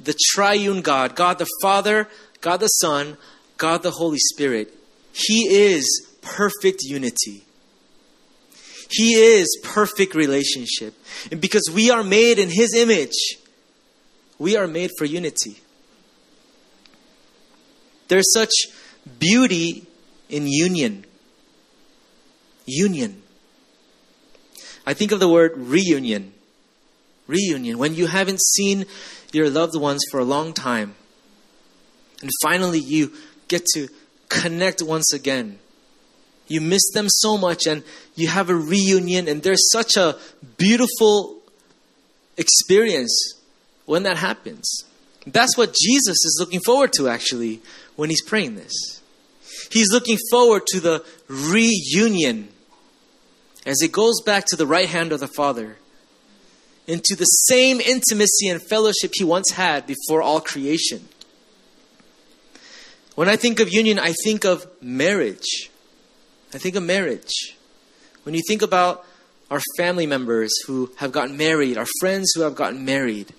the 0.00 0.16
triune 0.32 0.82
God, 0.82 1.14
God 1.14 1.38
the 1.38 1.46
Father, 1.62 2.08
God 2.40 2.58
the 2.58 2.68
Son, 2.68 3.16
God 3.56 3.82
the 3.82 3.92
Holy 3.92 4.18
Spirit, 4.18 4.74
He 5.12 5.48
is 5.48 6.06
perfect 6.26 6.82
unity. 6.82 7.44
He 8.90 9.14
is 9.14 9.58
perfect 9.62 10.14
relationship. 10.14 10.94
And 11.30 11.40
because 11.40 11.70
we 11.72 11.90
are 11.90 12.02
made 12.02 12.38
in 12.38 12.50
His 12.50 12.74
image, 12.74 13.38
we 14.38 14.56
are 14.56 14.66
made 14.66 14.90
for 14.98 15.04
unity. 15.04 15.56
There's 18.08 18.32
such 18.32 18.52
beauty 19.18 19.86
in 20.28 20.46
union. 20.46 21.04
Union. 22.66 23.22
I 24.86 24.94
think 24.94 25.12
of 25.12 25.20
the 25.20 25.28
word 25.28 25.52
reunion. 25.56 26.32
Reunion. 27.26 27.78
When 27.78 27.94
you 27.94 28.06
haven't 28.06 28.40
seen 28.40 28.86
your 29.32 29.50
loved 29.50 29.76
ones 29.76 30.00
for 30.10 30.20
a 30.20 30.24
long 30.24 30.52
time, 30.52 30.94
and 32.22 32.30
finally 32.42 32.78
you 32.78 33.12
get 33.48 33.64
to 33.74 33.88
connect 34.28 34.82
once 34.82 35.12
again. 35.12 35.58
You 36.48 36.60
miss 36.60 36.82
them 36.92 37.08
so 37.08 37.36
much, 37.36 37.66
and 37.66 37.82
you 38.14 38.28
have 38.28 38.50
a 38.50 38.54
reunion, 38.54 39.28
and 39.28 39.42
there's 39.42 39.70
such 39.70 39.96
a 39.96 40.16
beautiful 40.56 41.38
experience 42.36 43.34
when 43.84 44.04
that 44.04 44.16
happens. 44.16 44.84
That's 45.26 45.56
what 45.56 45.74
Jesus 45.74 46.24
is 46.24 46.36
looking 46.38 46.60
forward 46.60 46.92
to, 46.94 47.08
actually, 47.08 47.60
when 47.96 48.10
he's 48.10 48.22
praying 48.22 48.54
this. 48.54 49.02
He's 49.70 49.92
looking 49.92 50.18
forward 50.30 50.62
to 50.68 50.80
the 50.80 51.04
reunion 51.28 52.48
as 53.64 53.82
it 53.82 53.90
goes 53.90 54.20
back 54.20 54.44
to 54.46 54.56
the 54.56 54.66
right 54.66 54.88
hand 54.88 55.12
of 55.12 55.18
the 55.18 55.28
Father 55.28 55.78
into 56.86 57.16
the 57.16 57.24
same 57.24 57.80
intimacy 57.80 58.48
and 58.48 58.62
fellowship 58.62 59.10
he 59.14 59.24
once 59.24 59.50
had 59.50 59.86
before 59.86 60.22
all 60.22 60.40
creation. 60.40 61.08
When 63.16 63.28
I 63.28 63.34
think 63.34 63.58
of 63.58 63.72
union, 63.72 63.98
I 63.98 64.12
think 64.24 64.44
of 64.44 64.66
marriage. 64.80 65.70
I 66.54 66.58
think 66.58 66.76
of 66.76 66.82
marriage. 66.82 67.56
When 68.22 68.34
you 68.34 68.42
think 68.46 68.62
about 68.62 69.04
our 69.50 69.60
family 69.76 70.06
members 70.06 70.52
who 70.66 70.92
have 70.96 71.12
gotten 71.12 71.36
married, 71.36 71.78
our 71.78 71.86
friends 72.00 72.32
who 72.34 72.42
have 72.42 72.54
gotten 72.54 72.84
married, 72.84 73.32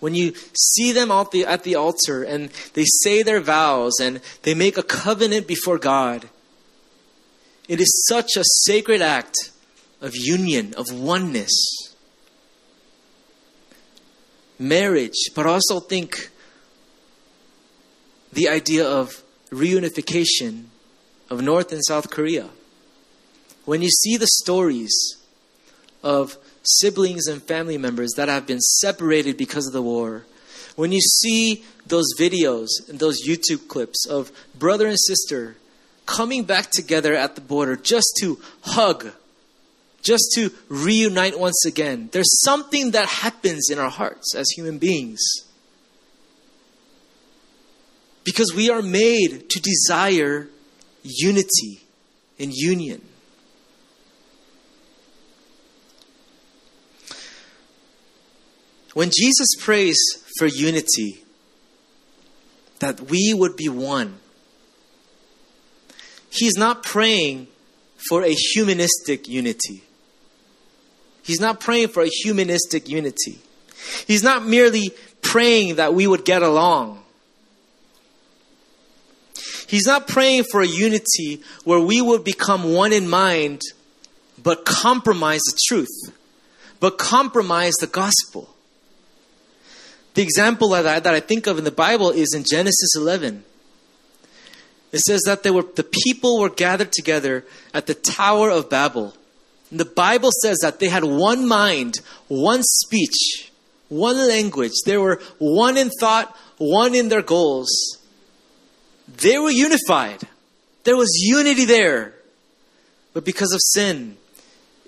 when 0.00 0.14
you 0.14 0.34
see 0.54 0.92
them 0.92 1.10
at 1.10 1.30
the, 1.30 1.46
at 1.46 1.62
the 1.62 1.74
altar 1.74 2.22
and 2.22 2.50
they 2.74 2.84
say 2.84 3.22
their 3.22 3.40
vows 3.40 3.98
and 4.00 4.20
they 4.42 4.54
make 4.54 4.76
a 4.76 4.82
covenant 4.82 5.46
before 5.46 5.78
God, 5.78 6.28
it 7.68 7.80
is 7.80 8.06
such 8.08 8.36
a 8.36 8.44
sacred 8.64 9.02
act 9.02 9.34
of 10.00 10.12
union, 10.14 10.74
of 10.76 10.86
oneness. 10.92 11.52
Marriage, 14.58 15.30
but 15.34 15.46
also 15.46 15.80
think 15.80 16.30
the 18.32 18.48
idea 18.48 18.86
of 18.86 19.22
reunification 19.50 20.66
of 21.30 21.42
North 21.42 21.72
and 21.72 21.84
South 21.84 22.10
Korea. 22.10 22.50
When 23.64 23.82
you 23.82 23.90
see 23.90 24.16
the 24.16 24.28
stories 24.28 25.16
of 26.02 26.36
siblings 26.62 27.26
and 27.26 27.42
family 27.42 27.78
members 27.78 28.12
that 28.16 28.28
have 28.28 28.46
been 28.46 28.60
separated 28.60 29.36
because 29.36 29.66
of 29.66 29.72
the 29.72 29.82
war, 29.82 30.24
when 30.76 30.92
you 30.92 31.00
see 31.00 31.64
those 31.86 32.06
videos 32.18 32.68
and 32.88 32.98
those 32.98 33.26
YouTube 33.26 33.66
clips 33.66 34.06
of 34.06 34.30
brother 34.56 34.86
and 34.86 34.98
sister 34.98 35.56
coming 36.04 36.44
back 36.44 36.70
together 36.70 37.14
at 37.14 37.34
the 37.34 37.40
border 37.40 37.76
just 37.76 38.16
to 38.20 38.40
hug, 38.62 39.12
just 40.02 40.30
to 40.34 40.52
reunite 40.68 41.38
once 41.38 41.64
again, 41.64 42.08
there's 42.12 42.42
something 42.44 42.92
that 42.92 43.08
happens 43.08 43.68
in 43.70 43.78
our 43.78 43.90
hearts 43.90 44.34
as 44.34 44.48
human 44.50 44.78
beings. 44.78 45.20
Because 48.22 48.52
we 48.54 48.70
are 48.70 48.82
made 48.82 49.48
to 49.50 49.60
desire 49.60 50.48
unity 51.06 51.80
and 52.38 52.52
union. 52.52 53.02
When 58.94 59.10
Jesus 59.10 59.48
prays 59.60 59.96
for 60.38 60.46
unity, 60.46 61.22
that 62.78 63.10
we 63.10 63.34
would 63.34 63.56
be 63.56 63.68
one, 63.68 64.18
he's 66.30 66.56
not 66.56 66.82
praying 66.82 67.48
for 68.08 68.22
a 68.22 68.34
humanistic 68.54 69.28
unity. 69.28 69.82
He's 71.22 71.40
not 71.40 71.60
praying 71.60 71.88
for 71.88 72.02
a 72.02 72.08
humanistic 72.22 72.88
unity. 72.88 73.38
He's 74.06 74.22
not 74.22 74.46
merely 74.46 74.92
praying 75.22 75.76
that 75.76 75.92
we 75.92 76.06
would 76.06 76.24
get 76.24 76.42
along. 76.42 77.02
He's 79.66 79.86
not 79.86 80.06
praying 80.06 80.44
for 80.50 80.60
a 80.60 80.66
unity 80.66 81.42
where 81.64 81.80
we 81.80 82.00
would 82.00 82.24
become 82.24 82.72
one 82.72 82.92
in 82.92 83.08
mind, 83.08 83.62
but 84.42 84.64
compromise 84.64 85.40
the 85.40 85.58
truth, 85.66 86.14
but 86.78 86.98
compromise 86.98 87.74
the 87.80 87.86
gospel. 87.86 88.54
The 90.14 90.22
example 90.22 90.70
that 90.70 90.86
I, 90.86 91.00
that 91.00 91.14
I 91.14 91.20
think 91.20 91.46
of 91.46 91.58
in 91.58 91.64
the 91.64 91.70
Bible 91.70 92.10
is 92.10 92.32
in 92.34 92.44
Genesis 92.48 92.96
11. 92.96 93.44
It 94.92 95.00
says 95.00 95.22
that 95.26 95.42
they 95.42 95.50
were, 95.50 95.64
the 95.74 95.84
people 96.06 96.40
were 96.40 96.48
gathered 96.48 96.92
together 96.92 97.44
at 97.74 97.86
the 97.86 97.94
Tower 97.94 98.50
of 98.50 98.70
Babel. 98.70 99.14
And 99.70 99.80
the 99.80 99.84
Bible 99.84 100.30
says 100.42 100.58
that 100.62 100.78
they 100.78 100.88
had 100.88 101.04
one 101.04 101.46
mind, 101.46 102.00
one 102.28 102.62
speech, 102.62 103.50
one 103.88 104.16
language. 104.16 104.72
They 104.84 104.96
were 104.96 105.20
one 105.38 105.76
in 105.76 105.90
thought, 106.00 106.36
one 106.56 106.94
in 106.94 107.08
their 107.08 107.22
goals. 107.22 107.68
They 109.08 109.38
were 109.38 109.50
unified. 109.50 110.22
There 110.84 110.96
was 110.96 111.10
unity 111.20 111.64
there. 111.64 112.14
But 113.12 113.24
because 113.24 113.52
of 113.52 113.60
sin, 113.62 114.16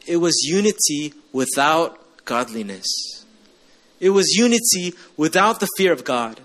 it 0.07 0.17
was 0.17 0.35
unity 0.45 1.15
without 1.33 2.25
godliness. 2.25 2.87
It 4.01 4.11
was 4.11 4.35
unity 4.37 4.95
without 5.17 5.61
the 5.61 5.69
fear 5.77 5.93
of 5.93 6.05
God. 6.05 6.41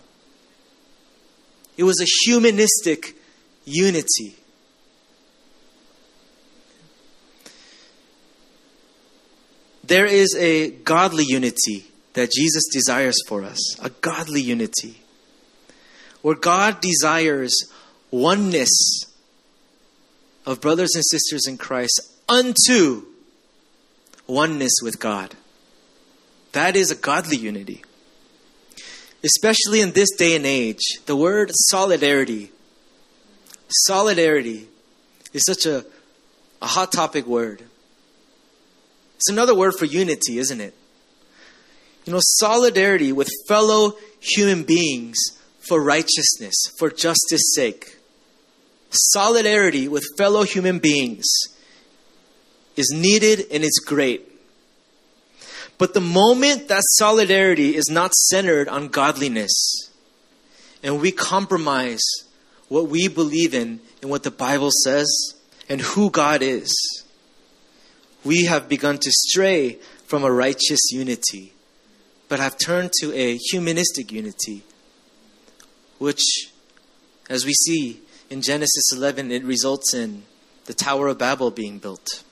It 1.77 1.83
was 1.83 1.99
a 2.01 2.05
humanistic 2.25 3.15
unity. 3.65 4.35
There 9.83 10.05
is 10.05 10.35
a 10.37 10.71
godly 10.71 11.25
unity 11.27 11.85
that 12.13 12.31
Jesus 12.31 12.63
desires 12.71 13.17
for 13.27 13.43
us, 13.43 13.59
a 13.83 13.89
godly 13.89 14.41
unity, 14.41 15.02
where 16.23 16.35
God 16.35 16.81
desires 16.81 17.53
oneness 18.09 18.71
of 20.45 20.61
brothers 20.61 20.95
and 20.95 21.03
sisters 21.05 21.45
in 21.47 21.57
Christ 21.57 22.01
unto 22.27 23.03
oneness 24.25 24.73
with 24.81 24.99
God. 24.99 25.35
That 26.53 26.75
is 26.75 26.91
a 26.91 26.95
godly 26.95 27.37
unity. 27.37 27.83
Especially 29.23 29.81
in 29.81 29.91
this 29.91 30.09
day 30.15 30.35
and 30.35 30.45
age, 30.45 30.99
the 31.05 31.15
word 31.15 31.51
solidarity, 31.53 32.51
solidarity 33.69 34.67
is 35.33 35.43
such 35.45 35.65
a, 35.65 35.85
a 36.61 36.67
hot 36.67 36.91
topic 36.91 37.25
word. 37.25 37.63
It's 39.17 39.29
another 39.29 39.55
word 39.55 39.75
for 39.75 39.85
unity, 39.85 40.37
isn't 40.37 40.61
it? 40.61 40.73
You 42.05 42.13
know, 42.13 42.19
solidarity 42.21 43.11
with 43.11 43.29
fellow 43.47 43.93
human 44.19 44.63
beings 44.63 45.17
for 45.67 45.81
righteousness, 45.81 46.55
for 46.77 46.89
justice 46.89 47.53
sake. 47.53 47.97
Solidarity 48.89 49.87
with 49.87 50.03
fellow 50.17 50.43
human 50.43 50.79
beings 50.79 51.25
is 52.75 52.91
needed 52.93 53.45
and 53.51 53.63
it's 53.63 53.79
great. 53.79 54.29
But 55.77 55.93
the 55.93 56.01
moment 56.01 56.67
that 56.67 56.83
solidarity 56.83 57.75
is 57.75 57.89
not 57.89 58.13
centered 58.13 58.69
on 58.69 58.89
godliness 58.89 59.89
and 60.83 61.01
we 61.01 61.11
compromise 61.11 62.03
what 62.67 62.87
we 62.87 63.07
believe 63.07 63.53
in 63.53 63.79
and 64.01 64.11
what 64.11 64.23
the 64.23 64.31
Bible 64.31 64.69
says 64.83 65.07
and 65.69 65.81
who 65.81 66.09
God 66.09 66.41
is, 66.41 67.03
we 68.23 68.45
have 68.45 68.69
begun 68.69 68.97
to 68.97 69.11
stray 69.11 69.79
from 70.05 70.23
a 70.23 70.31
righteous 70.31 70.91
unity, 70.91 71.53
but 72.29 72.39
have 72.39 72.57
turned 72.57 72.91
to 72.99 73.13
a 73.13 73.37
humanistic 73.51 74.11
unity, 74.11 74.63
which, 76.03 76.51
as 77.29 77.45
we 77.45 77.53
see 77.53 78.01
in 78.29 78.41
Genesis 78.41 78.91
11, 78.91 79.31
it 79.31 79.41
results 79.41 79.93
in 79.93 80.23
the 80.65 80.73
Tower 80.73 81.07
of 81.07 81.17
Babel 81.17 81.49
being 81.49 81.79
built. 81.79 82.25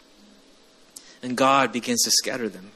And 1.24 1.38
God 1.38 1.72
begins 1.72 2.04
to 2.04 2.12
scatter 2.12 2.50
them. 2.50 2.72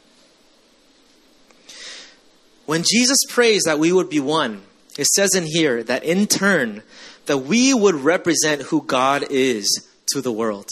When 2.65 2.84
Jesus 2.89 3.17
prays 3.28 3.63
that 3.63 3.78
we 3.78 3.91
would 3.91 4.10
be 4.10 4.22
one, 4.22 4.62
it 4.98 5.08
says 5.08 5.36
in 5.36 5.43
here 5.43 5.84
that 5.84 6.06
in 6.06 6.28
turn, 6.28 6.82
that 7.26 7.39
we 7.39 7.74
would 7.74 7.96
represent 7.96 8.62
who 8.62 8.82
God 8.82 9.26
is 9.30 9.86
to 10.13 10.22
the 10.22 10.32
world. 10.32 10.70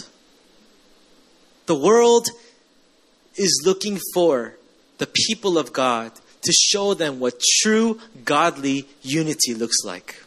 The 1.66 1.76
world 1.76 2.28
is 3.36 3.62
looking 3.66 4.00
for 4.14 4.56
the 5.00 5.08
people 5.28 5.58
of 5.58 5.74
God 5.74 6.14
to 6.44 6.52
show 6.52 6.94
them 6.94 7.20
what 7.20 7.40
true 7.62 8.00
godly 8.26 8.88
unity 9.02 9.54
looks 9.54 9.78
like. 9.84 10.22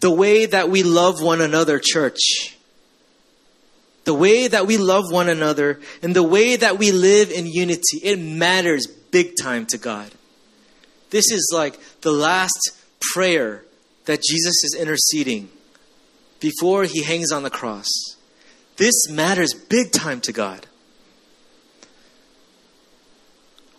The 0.00 0.10
way 0.10 0.46
that 0.46 0.70
we 0.70 0.82
love 0.82 1.22
one 1.22 1.40
another, 1.40 1.78
church. 1.78 2.56
The 4.04 4.14
way 4.14 4.48
that 4.48 4.66
we 4.66 4.78
love 4.78 5.12
one 5.12 5.28
another 5.28 5.80
and 6.02 6.16
the 6.16 6.22
way 6.22 6.56
that 6.56 6.78
we 6.78 6.90
live 6.90 7.30
in 7.30 7.46
unity, 7.46 7.98
it 8.02 8.18
matters 8.18 8.86
big 8.86 9.34
time 9.40 9.66
to 9.66 9.78
God. 9.78 10.10
This 11.10 11.30
is 11.30 11.52
like 11.54 11.78
the 12.00 12.12
last 12.12 12.58
prayer 13.12 13.64
that 14.06 14.22
Jesus 14.22 14.64
is 14.64 14.76
interceding 14.78 15.50
before 16.40 16.84
he 16.84 17.02
hangs 17.02 17.30
on 17.30 17.42
the 17.42 17.50
cross. 17.50 17.88
This 18.76 19.10
matters 19.10 19.52
big 19.52 19.92
time 19.92 20.20
to 20.22 20.32
God. 20.32 20.66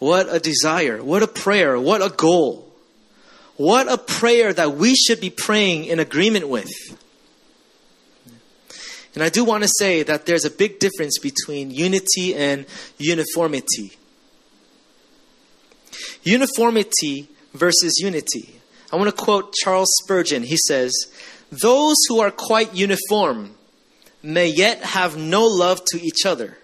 What 0.02 0.34
a 0.34 0.40
desire, 0.40 1.04
what 1.04 1.22
a 1.22 1.28
prayer, 1.28 1.80
what 1.80 2.02
a 2.02 2.10
goal. 2.10 2.68
What 3.56 3.88
a 3.88 4.00
prayer 4.00 4.52
that 4.52 4.72
we 4.74 4.96
should 4.96 5.22
be 5.22 5.30
praying 5.30 5.86
in 5.86 6.00
agreement 6.00 6.50
with. 6.50 6.72
And 9.14 9.24
I 9.24 9.30
do 9.30 9.46
want 9.46 9.62
to 9.62 9.70
say 9.78 10.02
that 10.02 10.26
there's 10.26 10.44
a 10.44 10.50
big 10.50 10.80
difference 10.80 11.20
between 11.20 11.70
unity 11.70 12.34
and 12.34 12.66
uniformity. 12.98 13.92
Uniformity 16.24 17.30
versus 17.54 18.00
unity. 18.00 18.60
I 18.92 18.96
want 18.96 19.16
to 19.16 19.24
quote 19.24 19.54
Charles 19.54 19.92
Spurgeon. 20.02 20.42
He 20.42 20.58
says, 20.66 20.92
Those 21.52 21.98
who 22.10 22.20
are 22.22 22.32
quite 22.32 22.74
uniform 22.74 23.54
may 24.24 24.48
yet 24.48 24.84
have 24.84 25.16
no 25.16 25.46
love 25.46 25.86
to 25.92 26.02
each 26.02 26.26
other, 26.26 26.58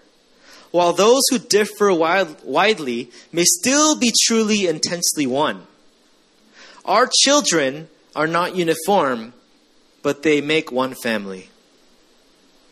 while 0.70 0.92
those 0.92 1.22
who 1.30 1.38
differ 1.38 1.92
widely 1.92 3.10
may 3.32 3.44
still 3.44 3.96
be 3.96 4.12
truly 4.26 4.66
intensely 4.66 5.26
one. 5.26 5.66
Our 6.84 7.08
children 7.22 7.88
are 8.14 8.26
not 8.26 8.56
uniform, 8.56 9.32
but 10.02 10.22
they 10.22 10.40
make 10.40 10.72
one 10.72 10.94
family. 11.02 11.48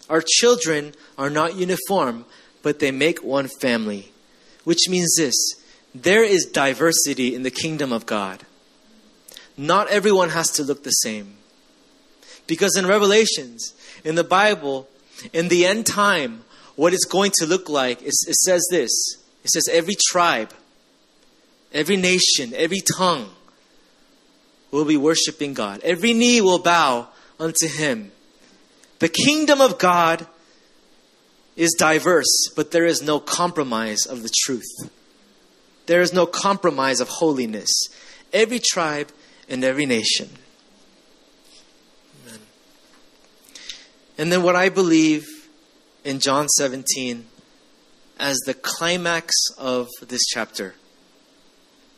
Our 0.09 0.23
children 0.25 0.95
are 1.19 1.31
not 1.31 1.57
uniform, 1.57 2.25
but 2.63 2.79
they 2.79 2.91
make 2.91 3.23
one 3.23 3.49
family. 3.61 4.13
Which 4.65 4.89
means 4.89 5.15
this 5.17 5.35
there 5.95 6.25
is 6.25 6.45
diversity 6.47 7.35
in 7.35 7.43
the 7.43 7.51
kingdom 7.51 7.93
of 7.93 8.07
God. 8.07 8.45
Not 9.57 9.89
everyone 9.89 10.31
has 10.31 10.51
to 10.53 10.63
look 10.63 10.83
the 10.83 10.91
same. 10.91 11.37
Because 12.47 12.77
in 12.77 12.87
Revelations, 12.87 13.75
in 14.05 14.15
the 14.15 14.25
Bible, 14.25 14.89
in 15.33 15.49
the 15.49 15.65
end 15.65 15.87
time, 15.87 16.45
what 16.77 16.93
it's 16.93 17.07
going 17.07 17.33
to 17.39 17.47
look 17.47 17.69
like, 17.69 18.03
it, 18.03 18.13
says 18.13 18.67
this 18.71 18.91
it 19.43 19.51
says, 19.51 19.69
every 19.73 19.97
tribe, 20.09 20.53
every 21.73 21.97
nation, 21.97 22.53
every 22.55 22.81
tongue 22.97 23.31
will 24.71 24.85
be 24.85 24.97
worshiping 24.97 25.55
God. 25.55 25.81
Every 25.83 26.13
knee 26.13 26.41
will 26.41 26.59
bow 26.59 27.09
unto 27.41 27.67
Him. 27.67 28.13
The 28.99 29.09
kingdom 29.09 29.61
of 29.61 29.79
God 29.79 30.27
is 31.55 31.75
diverse, 31.79 32.51
but 32.55 32.71
there 32.71 32.85
is 32.85 33.03
no 33.03 33.19
compromise 33.19 34.05
of 34.05 34.23
the 34.23 34.31
truth. 34.45 34.91
There 35.87 36.01
is 36.01 36.13
no 36.13 36.27
compromise 36.27 37.01
of 37.01 37.09
holiness. 37.09 37.71
Every 38.33 38.59
tribe 38.59 39.11
and 39.49 39.65
every 39.65 39.87
nation. 39.87 40.29
Amen. 42.27 42.41
And 44.19 44.33
then 44.33 44.43
what 44.43 44.57
I 44.57 44.69
believe 44.69 45.36
in 46.07 46.21
John 46.21 46.49
17 46.49 47.27
as 48.19 48.39
the 48.47 48.55
climax 48.55 49.35
of 49.59 49.89
this 50.01 50.25
chapter, 50.25 50.77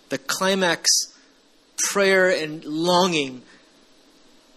the 0.08 0.16
climax 0.16 0.88
prayer 1.90 2.30
and 2.30 2.64
longing. 2.64 3.42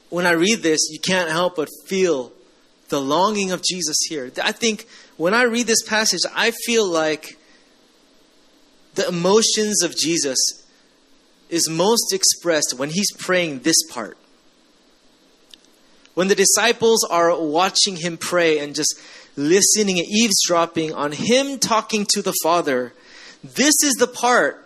When 0.09 0.25
I 0.25 0.31
read 0.31 0.63
this, 0.63 0.89
you 0.89 0.99
can't 0.99 1.29
help 1.29 1.57
but 1.57 1.67
feel 1.85 2.31
the 2.87 3.01
longing 3.01 3.51
of 3.51 3.61
Jesus 3.61 3.97
here. 4.07 4.31
I 4.41 4.53
think 4.53 4.87
when 5.17 5.33
I 5.33 5.43
read 5.43 5.67
this 5.67 5.83
passage, 5.83 6.21
I 6.33 6.51
feel 6.65 6.87
like 6.87 7.37
the 8.95 9.07
emotions 9.07 9.83
of 9.83 9.97
Jesus 9.97 10.65
is 11.49 11.69
most 11.69 12.13
expressed 12.13 12.73
when 12.77 12.89
he's 12.89 13.11
praying 13.11 13.59
this 13.59 13.83
part. 13.89 14.17
When 16.13 16.27
the 16.27 16.35
disciples 16.35 17.05
are 17.09 17.37
watching 17.37 17.97
him 17.97 18.17
pray 18.17 18.59
and 18.59 18.75
just 18.75 18.99
listening 19.35 19.99
and 19.99 20.07
eavesdropping 20.07 20.93
on 20.93 21.11
him 21.11 21.59
talking 21.59 22.05
to 22.09 22.21
the 22.21 22.33
Father, 22.43 22.93
this 23.43 23.75
is 23.83 23.93
the 23.97 24.07
part 24.07 24.63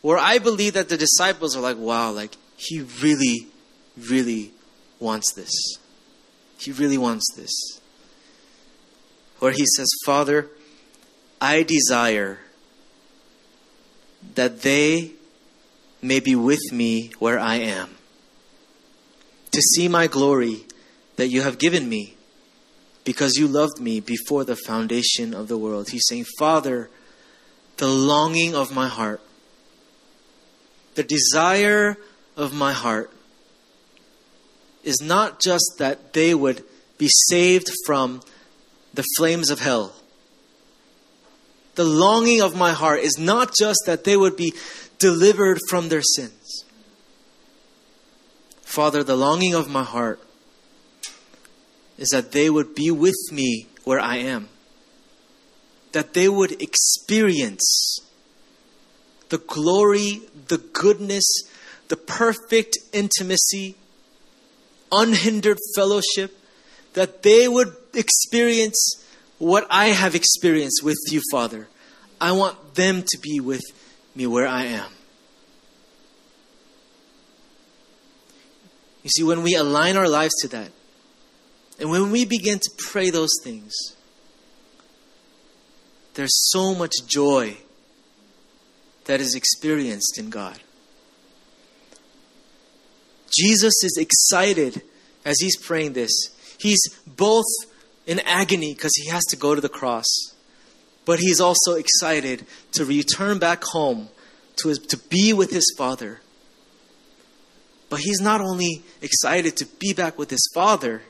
where 0.00 0.18
I 0.18 0.38
believe 0.38 0.74
that 0.74 0.88
the 0.88 0.96
disciples 0.96 1.56
are 1.56 1.60
like, 1.60 1.76
wow, 1.76 2.10
like 2.10 2.36
he 2.56 2.80
really, 3.02 3.46
really 3.96 4.52
wants 4.98 5.32
this. 5.34 5.50
He 6.58 6.72
really 6.72 6.98
wants 6.98 7.26
this. 7.36 7.80
Where 9.38 9.52
he 9.52 9.66
says, 9.76 9.88
Father, 10.04 10.48
I 11.40 11.64
desire 11.64 12.38
that 14.34 14.62
they 14.62 15.12
may 16.00 16.20
be 16.20 16.34
with 16.34 16.72
me 16.72 17.12
where 17.18 17.38
I 17.38 17.56
am, 17.56 17.90
to 19.50 19.60
see 19.60 19.88
my 19.88 20.06
glory 20.06 20.64
that 21.16 21.28
you 21.28 21.42
have 21.42 21.58
given 21.58 21.88
me, 21.88 22.14
because 23.04 23.36
you 23.36 23.48
loved 23.48 23.80
me 23.80 24.00
before 24.00 24.44
the 24.44 24.56
foundation 24.56 25.34
of 25.34 25.48
the 25.48 25.58
world. 25.58 25.90
He's 25.90 26.06
saying, 26.06 26.26
Father, 26.38 26.88
the 27.78 27.88
longing 27.88 28.54
of 28.54 28.74
my 28.74 28.88
heart, 28.88 29.20
the 30.94 31.02
desire 31.02 31.96
of 32.36 32.54
my 32.54 32.72
heart 32.72 33.10
is 34.84 35.00
not 35.00 35.40
just 35.40 35.76
that 35.78 36.12
they 36.12 36.34
would 36.34 36.64
be 36.98 37.08
saved 37.28 37.70
from 37.86 38.20
the 38.94 39.04
flames 39.16 39.50
of 39.50 39.60
hell. 39.60 39.94
The 41.74 41.84
longing 41.84 42.42
of 42.42 42.54
my 42.54 42.72
heart 42.72 43.00
is 43.00 43.18
not 43.18 43.54
just 43.58 43.80
that 43.86 44.04
they 44.04 44.16
would 44.16 44.36
be 44.36 44.52
delivered 44.98 45.58
from 45.68 45.88
their 45.88 46.02
sins. 46.02 46.64
Father, 48.62 49.02
the 49.02 49.16
longing 49.16 49.54
of 49.54 49.68
my 49.68 49.82
heart 49.82 50.20
is 52.02 52.08
that 52.08 52.32
they 52.32 52.50
would 52.50 52.74
be 52.74 52.90
with 52.90 53.30
me 53.30 53.68
where 53.84 54.00
I 54.00 54.16
am. 54.16 54.48
That 55.92 56.14
they 56.14 56.28
would 56.28 56.60
experience 56.60 58.00
the 59.28 59.38
glory, 59.38 60.22
the 60.48 60.58
goodness, 60.58 61.24
the 61.86 61.96
perfect 61.96 62.76
intimacy, 62.92 63.76
unhindered 64.90 65.58
fellowship, 65.76 66.36
that 66.94 67.22
they 67.22 67.46
would 67.46 67.72
experience 67.94 69.06
what 69.38 69.64
I 69.70 69.86
have 69.86 70.16
experienced 70.16 70.82
with 70.82 70.98
you, 71.08 71.22
Father. 71.30 71.68
I 72.20 72.32
want 72.32 72.74
them 72.74 73.02
to 73.02 73.18
be 73.22 73.38
with 73.38 73.62
me 74.16 74.26
where 74.26 74.48
I 74.48 74.64
am. 74.64 74.90
You 79.04 79.10
see, 79.10 79.22
when 79.22 79.42
we 79.44 79.54
align 79.54 79.96
our 79.96 80.08
lives 80.08 80.34
to 80.40 80.48
that, 80.48 80.72
and 81.82 81.90
when 81.90 82.12
we 82.12 82.24
begin 82.24 82.60
to 82.60 82.70
pray 82.78 83.10
those 83.10 83.32
things, 83.42 83.74
there's 86.14 86.50
so 86.52 86.76
much 86.76 86.92
joy 87.08 87.56
that 89.06 89.20
is 89.20 89.34
experienced 89.34 90.16
in 90.16 90.30
God. 90.30 90.60
Jesus 93.36 93.82
is 93.82 93.98
excited 93.98 94.82
as 95.24 95.40
he's 95.40 95.56
praying 95.56 95.94
this. 95.94 96.12
He's 96.56 96.78
both 97.04 97.46
in 98.06 98.20
agony 98.20 98.74
because 98.74 98.92
he 98.94 99.08
has 99.08 99.24
to 99.30 99.36
go 99.36 99.56
to 99.56 99.60
the 99.60 99.68
cross, 99.68 100.06
but 101.04 101.18
he's 101.18 101.40
also 101.40 101.74
excited 101.74 102.46
to 102.74 102.84
return 102.84 103.40
back 103.40 103.64
home 103.64 104.08
to, 104.62 104.68
his, 104.68 104.78
to 104.78 104.96
be 104.96 105.32
with 105.32 105.50
his 105.50 105.74
Father. 105.76 106.20
But 107.90 107.98
he's 107.98 108.20
not 108.20 108.40
only 108.40 108.84
excited 109.00 109.56
to 109.56 109.66
be 109.66 109.92
back 109.92 110.16
with 110.16 110.30
his 110.30 110.48
Father, 110.54 111.02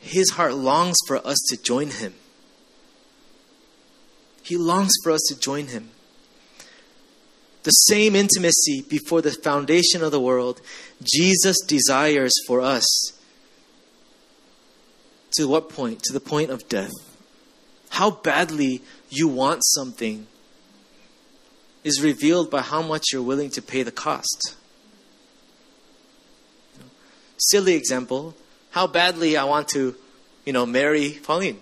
his 0.00 0.30
heart 0.30 0.54
longs 0.54 0.96
for 1.06 1.24
us 1.26 1.38
to 1.48 1.62
join 1.62 1.90
him. 1.90 2.14
He 4.42 4.56
longs 4.56 4.92
for 5.02 5.12
us 5.12 5.22
to 5.28 5.38
join 5.38 5.68
him 5.68 5.90
the 7.68 7.72
same 7.72 8.16
intimacy 8.16 8.80
before 8.88 9.20
the 9.20 9.30
foundation 9.30 10.02
of 10.02 10.10
the 10.10 10.18
world, 10.18 10.62
Jesus 11.02 11.60
desires 11.60 12.32
for 12.46 12.62
us. 12.62 13.12
To 15.32 15.46
what 15.46 15.68
point? 15.68 16.02
To 16.04 16.14
the 16.14 16.20
point 16.20 16.50
of 16.50 16.66
death. 16.70 16.92
How 17.90 18.10
badly 18.10 18.80
you 19.10 19.28
want 19.28 19.60
something 19.66 20.28
is 21.84 22.02
revealed 22.02 22.50
by 22.50 22.62
how 22.62 22.80
much 22.80 23.12
you're 23.12 23.20
willing 23.20 23.50
to 23.50 23.60
pay 23.60 23.82
the 23.82 23.92
cost. 23.92 24.56
Silly 27.36 27.74
example, 27.74 28.34
how 28.70 28.86
badly 28.86 29.36
I 29.36 29.44
want 29.44 29.68
to, 29.68 29.94
you 30.44 30.52
know, 30.52 30.66
marry 30.66 31.18
Pauline. 31.22 31.60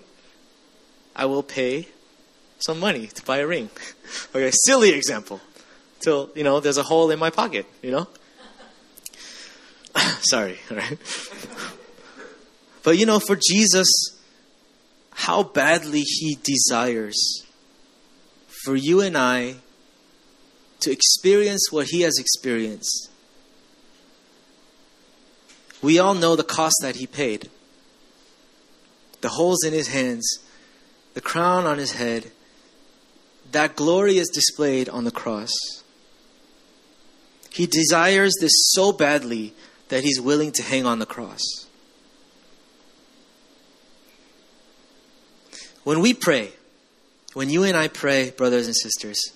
I 1.14 1.26
will 1.26 1.42
pay 1.42 1.88
some 2.58 2.80
money 2.80 3.06
to 3.06 3.22
buy 3.24 3.38
a 3.38 3.46
ring. 3.46 3.70
okay, 4.34 4.50
silly 4.52 4.90
example 4.90 5.40
till, 6.00 6.30
you 6.34 6.44
know, 6.44 6.60
there's 6.60 6.78
a 6.78 6.82
hole 6.82 7.10
in 7.10 7.18
my 7.18 7.30
pocket, 7.30 7.66
you 7.82 7.90
know? 7.90 8.06
Sorry, 10.20 10.58
right? 10.70 10.98
but 12.82 12.98
you 12.98 13.06
know, 13.06 13.18
for 13.18 13.36
Jesus, 13.36 13.88
how 15.12 15.42
badly 15.42 16.02
he 16.02 16.38
desires 16.42 17.42
for 18.64 18.76
you 18.76 19.00
and 19.00 19.16
I 19.16 19.56
to 20.80 20.92
experience 20.92 21.68
what 21.70 21.86
he 21.86 22.02
has 22.02 22.18
experienced. 22.18 23.05
We 25.82 25.98
all 25.98 26.14
know 26.14 26.36
the 26.36 26.44
cost 26.44 26.76
that 26.82 26.96
he 26.96 27.06
paid. 27.06 27.50
The 29.20 29.30
holes 29.30 29.64
in 29.64 29.72
his 29.72 29.88
hands, 29.88 30.38
the 31.14 31.20
crown 31.20 31.66
on 31.66 31.78
his 31.78 31.92
head, 31.92 32.30
that 33.52 33.76
glory 33.76 34.18
is 34.18 34.28
displayed 34.28 34.88
on 34.88 35.04
the 35.04 35.10
cross. 35.10 35.52
He 37.50 37.66
desires 37.66 38.34
this 38.40 38.52
so 38.72 38.92
badly 38.92 39.54
that 39.88 40.04
he's 40.04 40.20
willing 40.20 40.52
to 40.52 40.62
hang 40.62 40.84
on 40.84 40.98
the 40.98 41.06
cross. 41.06 41.42
When 45.84 46.00
we 46.00 46.12
pray, 46.12 46.52
when 47.32 47.48
you 47.48 47.62
and 47.62 47.76
I 47.76 47.88
pray, 47.88 48.30
brothers 48.30 48.66
and 48.66 48.76
sisters, 48.76 49.32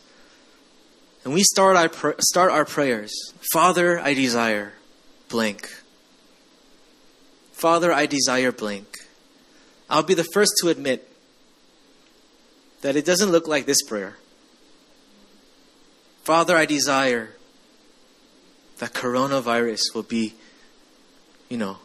and 1.24 1.33
we 1.33 1.42
start 1.42 1.76
our, 1.76 2.16
start 2.20 2.50
our 2.50 2.64
prayers, 2.64 3.12
Father, 3.53 4.00
I 4.00 4.14
desire 4.14 4.72
blank. 5.29 5.70
Father, 7.61 7.92
I 7.92 8.07
desire 8.07 8.53
blank. 8.53 8.96
I'll 9.90 10.03
be 10.03 10.14
the 10.14 10.25
first 10.33 10.53
to 10.62 10.70
admit 10.70 11.07
that 12.81 12.96
it 12.96 13.05
doesn't 13.05 13.31
look 13.31 13.46
like 13.46 13.66
this 13.66 13.83
prayer. 13.83 14.16
Father, 16.25 16.57
I 16.57 16.64
desire 16.64 17.35
that 18.79 18.94
coronavirus 18.94 19.94
will 19.94 20.05
be, 20.05 20.33
you 21.51 21.59
know, 21.59 21.77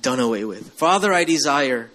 done 0.00 0.20
away 0.20 0.44
with. 0.44 0.70
Father, 0.74 1.12
I 1.12 1.24
desire 1.24 1.90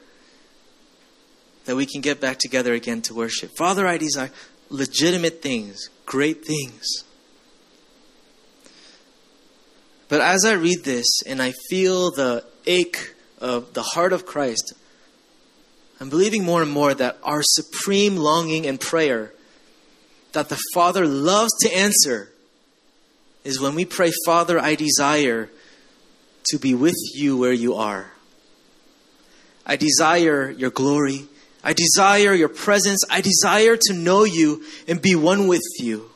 that 1.63 1.78
we 1.78 1.86
can 1.86 2.02
get 2.02 2.20
back 2.20 2.38
together 2.38 2.74
again 2.74 3.02
to 3.04 3.13
worship. 3.13 3.52
Father, 3.56 3.88
I 3.88 3.98
desire 3.98 4.32
legitimate 4.67 5.41
things, 5.41 5.88
great 6.06 6.44
things. 6.44 7.06
But 10.10 10.20
as 10.20 10.44
I 10.44 10.52
read 10.52 10.84
this 10.84 11.08
and 11.26 11.41
I 11.41 11.54
feel 11.70 12.12
the 12.12 12.44
ache 12.65 13.15
of 13.41 13.73
the 13.73 13.84
heart 13.84 14.13
of 14.13 14.25
Christ, 14.25 14.73
I'm 15.99 16.10
believing 16.10 16.43
more 16.43 16.62
and 16.62 16.71
more 16.71 16.93
that 16.93 17.17
our 17.23 17.41
supreme 17.43 18.15
longing 18.15 18.65
and 18.65 18.80
prayer 18.80 19.34
that 20.32 20.49
the 20.49 20.60
Father 20.73 21.06
loves 21.06 21.51
to 21.62 21.75
answer 21.75 22.32
is 23.43 23.60
when 23.60 23.75
we 23.75 23.86
pray, 23.86 24.12
Father, 24.25 24.60
I 24.60 24.75
desire 24.75 25.49
to 26.45 26.58
be 26.58 26.73
with 26.73 26.95
you 27.13 27.38
where 27.38 27.54
you 27.54 27.75
are. 27.75 28.12
I 29.65 29.75
desire 29.75 30.49
your 30.49 30.69
glory. 30.69 31.27
I 31.63 31.73
desire 31.73 32.34
your 32.34 32.49
presence. 32.49 33.04
I 33.10 33.21
desire 33.21 33.77
to 33.77 33.93
know 33.93 34.23
you 34.23 34.63
and 34.88 35.01
be 35.01 35.15
one 35.15 35.47
with 35.47 35.62
you. 35.80 36.10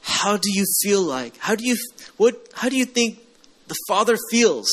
How 0.00 0.36
do 0.36 0.48
you 0.52 0.64
feel 0.82 1.02
like? 1.02 1.36
How 1.38 1.54
do 1.54 1.66
you 1.66 1.76
what 2.16 2.48
how 2.54 2.68
do 2.68 2.76
you 2.76 2.84
think 2.84 3.18
the 3.66 3.76
Father 3.88 4.16
feels 4.30 4.70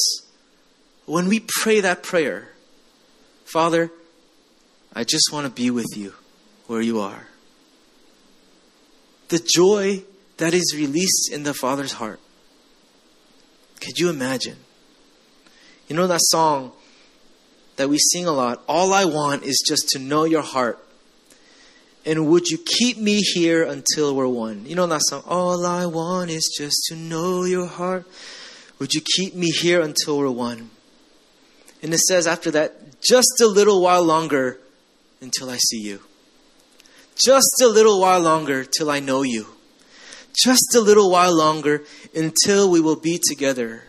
when 1.06 1.28
we 1.28 1.44
pray 1.62 1.82
that 1.82 2.04
prayer? 2.04 2.50
Father, 3.46 3.91
I 4.94 5.04
just 5.04 5.30
want 5.32 5.46
to 5.46 5.52
be 5.52 5.70
with 5.70 5.96
you 5.96 6.13
where 6.68 6.82
you 6.82 7.00
are. 7.00 7.28
The 9.30 9.39
joy 9.39 10.04
that 10.38 10.54
is 10.54 10.74
released 10.76 11.32
in 11.32 11.44
the 11.44 11.54
Father's 11.54 11.94
heart. 11.94 12.20
Could 13.80 13.98
you 13.98 14.10
imagine? 14.10 14.58
You 15.88 15.96
know 15.96 16.08
that 16.08 16.22
song 16.24 16.72
that 17.76 17.89
we 17.89 17.98
sing 17.98 18.26
a 18.26 18.32
lot? 18.32 18.63
All 18.68 18.94
I 18.94 19.06
want 19.06 19.44
is 19.44 19.63
just 19.68 19.89
to 19.89 20.00
know 20.00 20.24
your 20.24 20.41
heart. 20.41 20.80
And 22.06 22.28
would 22.30 22.48
you 22.48 22.58
keep 22.58 22.98
me 22.98 23.22
here 23.22 23.63
until 23.63 24.15
we're 24.15 24.28
one? 24.28 24.65
You 24.65 24.76
know 24.76 24.88
that 24.88 25.02
song? 25.02 25.24
All 25.28 25.65
I 25.65 25.86
want 25.88 26.30
is 26.30 26.56
just 26.58 26.86
to 26.89 26.96
know 26.96 27.44
your 27.44 27.65
heart. 27.65 28.08
Would 28.80 28.94
you 28.94 29.02
keep 29.02 29.36
me 29.36 29.50
here 29.50 29.82
until 29.82 30.20
we're 30.20 30.30
one? 30.30 30.70
And 31.86 31.93
it 31.93 32.00
says 32.00 32.26
after 32.26 32.50
that, 32.50 33.00
just 33.00 33.39
a 33.39 33.45
little 33.45 33.80
while 33.80 34.04
longer 34.04 34.58
until 35.21 35.50
I 35.50 35.58
see 35.58 35.80
you. 35.80 36.02
Just 37.15 37.62
a 37.62 37.67
little 37.67 38.02
while 38.02 38.19
longer 38.19 38.65
till 38.65 38.89
I 38.89 39.00
know 39.00 39.21
you 39.21 39.56
just 40.36 40.76
a 40.76 40.80
little 40.80 41.10
while 41.10 41.36
longer 41.36 41.84
until 42.13 42.69
we 42.69 42.82
will 42.82 42.95
be 42.95 43.19
together. 43.24 43.84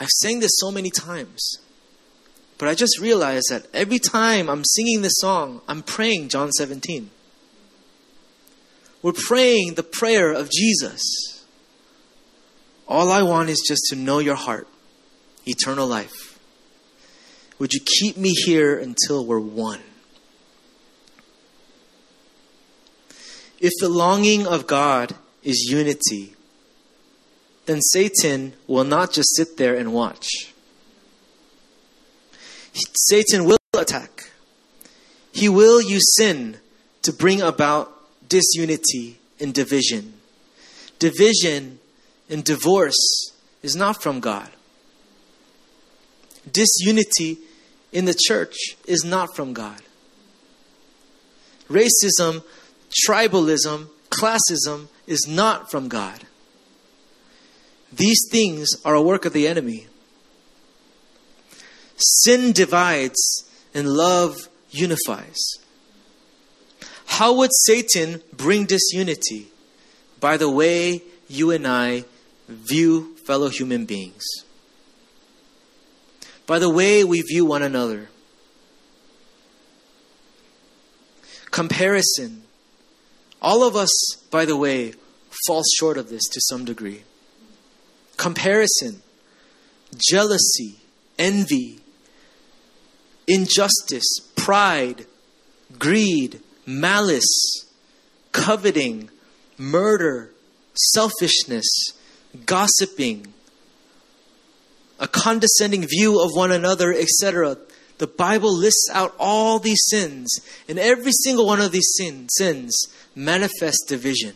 I've 0.00 0.08
sang 0.08 0.40
this 0.40 0.52
so 0.54 0.70
many 0.70 0.90
times. 0.90 1.58
But 2.56 2.68
I 2.68 2.74
just 2.74 2.98
realized 2.98 3.46
that 3.50 3.66
every 3.72 4.00
time 4.00 4.50
I'm 4.50 4.64
singing 4.64 5.02
this 5.02 5.18
song, 5.18 5.60
I'm 5.68 5.82
praying 5.82 6.28
John 6.28 6.50
17. 6.50 7.10
We're 9.00 9.12
praying 9.12 9.74
the 9.74 9.84
prayer 9.84 10.32
of 10.32 10.50
Jesus. 10.50 11.44
All 12.88 13.12
I 13.12 13.22
want 13.22 13.48
is 13.48 13.62
just 13.66 13.82
to 13.90 13.96
know 13.96 14.18
your 14.18 14.34
heart, 14.34 14.66
eternal 15.46 15.86
life. 15.86 16.27
Would 17.58 17.72
you 17.72 17.80
keep 17.80 18.16
me 18.16 18.30
here 18.30 18.78
until 18.78 19.24
we're 19.24 19.40
one? 19.40 19.80
If 23.60 23.72
the 23.80 23.88
longing 23.88 24.46
of 24.46 24.66
God 24.66 25.16
is 25.42 25.68
unity, 25.68 26.34
then 27.66 27.80
Satan 27.80 28.54
will 28.66 28.84
not 28.84 29.12
just 29.12 29.34
sit 29.34 29.56
there 29.56 29.74
and 29.74 29.92
watch. 29.92 30.28
Satan 33.08 33.44
will 33.44 33.58
attack. 33.76 34.30
He 35.32 35.48
will 35.48 35.82
use 35.82 36.14
sin 36.16 36.58
to 37.02 37.12
bring 37.12 37.40
about 37.40 37.92
disunity 38.28 39.18
and 39.40 39.52
division. 39.52 40.14
Division 40.98 41.80
and 42.30 42.44
divorce 42.44 43.32
is 43.62 43.74
not 43.74 44.02
from 44.02 44.20
God. 44.20 44.50
Disunity 46.50 47.38
in 47.92 48.04
the 48.04 48.18
church 48.26 48.56
is 48.86 49.04
not 49.04 49.34
from 49.34 49.52
God. 49.52 49.80
Racism, 51.68 52.42
tribalism, 53.06 53.88
classism 54.10 54.88
is 55.06 55.26
not 55.28 55.70
from 55.70 55.88
God. 55.88 56.24
These 57.92 58.28
things 58.30 58.68
are 58.84 58.94
a 58.94 59.02
work 59.02 59.24
of 59.24 59.32
the 59.32 59.46
enemy. 59.48 59.86
Sin 61.96 62.52
divides 62.52 63.44
and 63.74 63.88
love 63.88 64.48
unifies. 64.70 65.38
How 67.06 67.34
would 67.34 67.50
Satan 67.64 68.22
bring 68.32 68.66
disunity? 68.66 69.48
By 70.20 70.36
the 70.36 70.50
way 70.50 71.02
you 71.28 71.50
and 71.50 71.66
I 71.66 72.04
view 72.48 73.16
fellow 73.24 73.48
human 73.48 73.86
beings, 73.86 74.24
by 76.48 76.58
the 76.58 76.70
way 76.70 77.04
we 77.04 77.20
view 77.20 77.44
one 77.44 77.62
another. 77.62 78.08
Comparison. 81.50 82.42
All 83.40 83.62
of 83.62 83.76
us, 83.76 84.16
by 84.30 84.46
the 84.46 84.56
way, 84.56 84.94
fall 85.46 85.62
short 85.76 85.98
of 85.98 86.08
this 86.08 86.26
to 86.28 86.40
some 86.40 86.64
degree. 86.64 87.02
Comparison, 88.16 89.02
jealousy, 90.10 90.78
envy, 91.18 91.80
injustice, 93.26 94.08
pride, 94.34 95.04
greed, 95.78 96.40
malice, 96.64 97.66
coveting, 98.32 99.10
murder, 99.58 100.30
selfishness, 100.74 101.68
gossiping, 102.46 103.34
a 104.98 105.08
condescending 105.08 105.86
view 105.86 106.20
of 106.20 106.30
one 106.34 106.52
another, 106.52 106.92
etc. 106.92 107.56
The 107.98 108.06
Bible 108.06 108.52
lists 108.52 108.88
out 108.92 109.14
all 109.18 109.58
these 109.58 109.82
sins, 109.88 110.40
and 110.68 110.78
every 110.78 111.12
single 111.12 111.46
one 111.46 111.60
of 111.60 111.72
these 111.72 111.88
sin, 111.96 112.28
sins 112.28 112.76
manifest 113.14 113.84
division. 113.88 114.34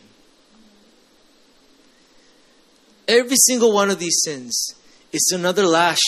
Every 3.09 3.37
single 3.46 3.72
one 3.72 3.90
of 3.90 3.98
these 3.98 4.20
sins 4.25 4.75
is 5.12 5.33
another 5.35 5.64
lash, 5.64 6.01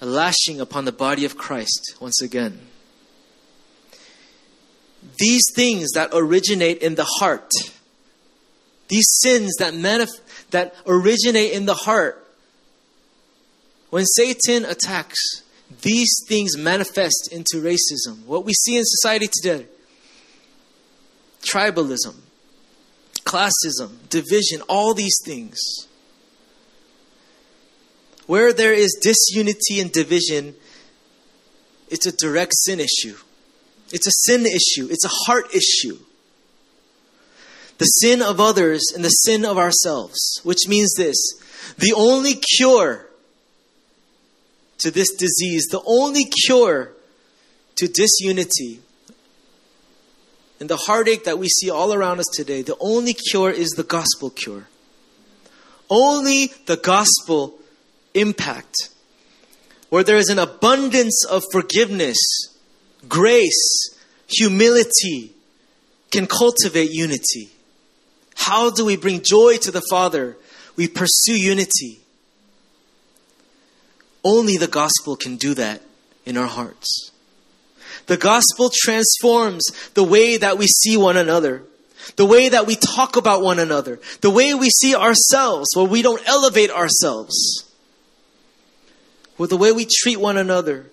a 0.00 0.06
lashing 0.06 0.60
upon 0.60 0.84
the 0.84 0.92
body 0.92 1.24
of 1.24 1.36
Christ 1.36 1.96
once 2.00 2.22
again. 2.22 2.60
These 5.18 5.42
things 5.54 5.90
that 5.94 6.10
originate 6.12 6.78
in 6.78 6.94
the 6.94 7.04
heart, 7.04 7.50
these 8.88 9.08
sins 9.22 9.56
that, 9.58 9.74
manif- 9.74 10.20
that 10.50 10.74
originate 10.86 11.52
in 11.52 11.66
the 11.66 11.74
heart, 11.74 12.27
when 13.90 14.04
Satan 14.04 14.64
attacks, 14.64 15.42
these 15.82 16.14
things 16.28 16.56
manifest 16.56 17.30
into 17.32 17.56
racism. 17.56 18.24
What 18.24 18.44
we 18.44 18.52
see 18.52 18.76
in 18.76 18.84
society 18.84 19.28
today 19.28 19.66
tribalism, 21.42 22.14
classism, 23.24 24.08
division, 24.10 24.62
all 24.68 24.94
these 24.94 25.16
things. 25.24 25.58
Where 28.26 28.52
there 28.52 28.74
is 28.74 28.98
disunity 29.00 29.80
and 29.80 29.90
division, 29.90 30.54
it's 31.88 32.06
a 32.06 32.12
direct 32.12 32.52
sin 32.54 32.80
issue. 32.80 33.16
It's 33.90 34.06
a 34.06 34.10
sin 34.10 34.44
issue, 34.44 34.88
it's 34.90 35.04
a 35.04 35.08
heart 35.08 35.54
issue. 35.54 35.98
The 37.78 37.84
sin 37.84 38.20
of 38.20 38.40
others 38.40 38.82
and 38.94 39.04
the 39.04 39.08
sin 39.08 39.44
of 39.44 39.56
ourselves, 39.56 40.40
which 40.42 40.68
means 40.68 40.94
this 40.96 41.16
the 41.78 41.94
only 41.96 42.34
cure 42.34 43.07
to 44.78 44.90
this 44.90 45.12
disease, 45.12 45.66
the 45.70 45.82
only 45.86 46.24
cure 46.24 46.92
to 47.76 47.88
disunity 47.88 48.80
and 50.60 50.68
the 50.68 50.76
heartache 50.76 51.24
that 51.24 51.38
we 51.38 51.48
see 51.48 51.70
all 51.70 51.92
around 51.92 52.18
us 52.18 52.26
today, 52.32 52.62
the 52.62 52.76
only 52.80 53.14
cure 53.14 53.50
is 53.50 53.70
the 53.70 53.84
gospel 53.84 54.30
cure. 54.30 54.66
Only 55.88 56.52
the 56.66 56.76
gospel 56.76 57.54
impact, 58.12 58.90
where 59.88 60.02
there 60.02 60.16
is 60.16 60.28
an 60.28 60.38
abundance 60.38 61.24
of 61.24 61.44
forgiveness 61.52 62.18
grace, 63.08 63.94
humility 64.26 65.32
can 66.10 66.26
cultivate 66.26 66.90
unity. 66.90 67.50
How 68.34 68.70
do 68.70 68.84
we 68.84 68.96
bring 68.96 69.22
joy 69.22 69.58
to 69.58 69.70
the 69.70 69.82
Father? 69.88 70.36
We 70.76 70.88
pursue 70.88 71.38
unity. 71.38 72.00
Only 74.24 74.56
the 74.56 74.66
gospel 74.66 75.16
can 75.16 75.36
do 75.36 75.54
that 75.54 75.82
in 76.24 76.36
our 76.36 76.46
hearts. 76.46 77.10
The 78.06 78.16
gospel 78.16 78.70
transforms 78.72 79.64
the 79.94 80.04
way 80.04 80.36
that 80.38 80.58
we 80.58 80.66
see 80.66 80.96
one 80.96 81.16
another, 81.16 81.62
the 82.16 82.24
way 82.24 82.48
that 82.48 82.66
we 82.66 82.74
talk 82.74 83.16
about 83.16 83.42
one 83.42 83.58
another, 83.58 84.00
the 84.20 84.30
way 84.30 84.54
we 84.54 84.70
see 84.70 84.94
ourselves, 84.94 85.68
where 85.74 85.84
we 85.84 86.02
don't 86.02 86.26
elevate 86.26 86.70
ourselves, 86.70 87.64
with 89.36 89.50
the 89.50 89.56
way 89.56 89.72
we 89.72 89.86
treat 90.02 90.18
one 90.18 90.36
another, 90.36 90.86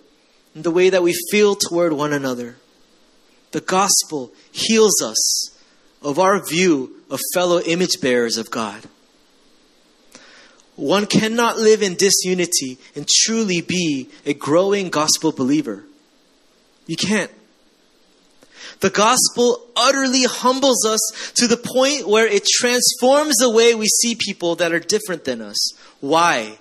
and 0.53 0.63
the 0.63 0.71
way 0.71 0.89
that 0.89 1.03
we 1.03 1.13
feel 1.31 1.55
toward 1.55 1.93
one 1.93 2.13
another. 2.13 2.57
The 3.51 3.61
gospel 3.61 4.31
heals 4.51 5.01
us 5.01 5.49
of 6.01 6.19
our 6.19 6.45
view 6.45 6.97
of 7.09 7.19
fellow 7.33 7.59
image 7.61 8.01
bearers 8.01 8.37
of 8.37 8.51
God. 8.51 8.83
One 10.75 11.05
cannot 11.05 11.57
live 11.57 11.81
in 11.81 11.95
disunity 11.95 12.77
and 12.95 13.07
truly 13.07 13.61
be 13.61 14.09
a 14.25 14.33
growing 14.33 14.89
gospel 14.89 15.31
believer. 15.31 15.83
You 16.85 16.97
can't. 16.97 17.31
The 18.81 18.89
gospel 18.89 19.65
utterly 19.75 20.23
humbles 20.23 20.85
us 20.85 21.31
to 21.35 21.47
the 21.47 21.57
point 21.57 22.07
where 22.07 22.27
it 22.27 22.45
transforms 22.45 23.35
the 23.37 23.49
way 23.49 23.73
we 23.73 23.87
see 23.87 24.15
people 24.15 24.55
that 24.57 24.73
are 24.73 24.79
different 24.79 25.23
than 25.23 25.41
us. 25.41 25.57
Why? 26.01 26.57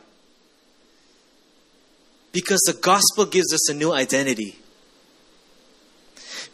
Because 2.32 2.60
the 2.66 2.72
gospel 2.72 3.26
gives 3.26 3.52
us 3.52 3.68
a 3.68 3.74
new 3.74 3.92
identity. 3.92 4.56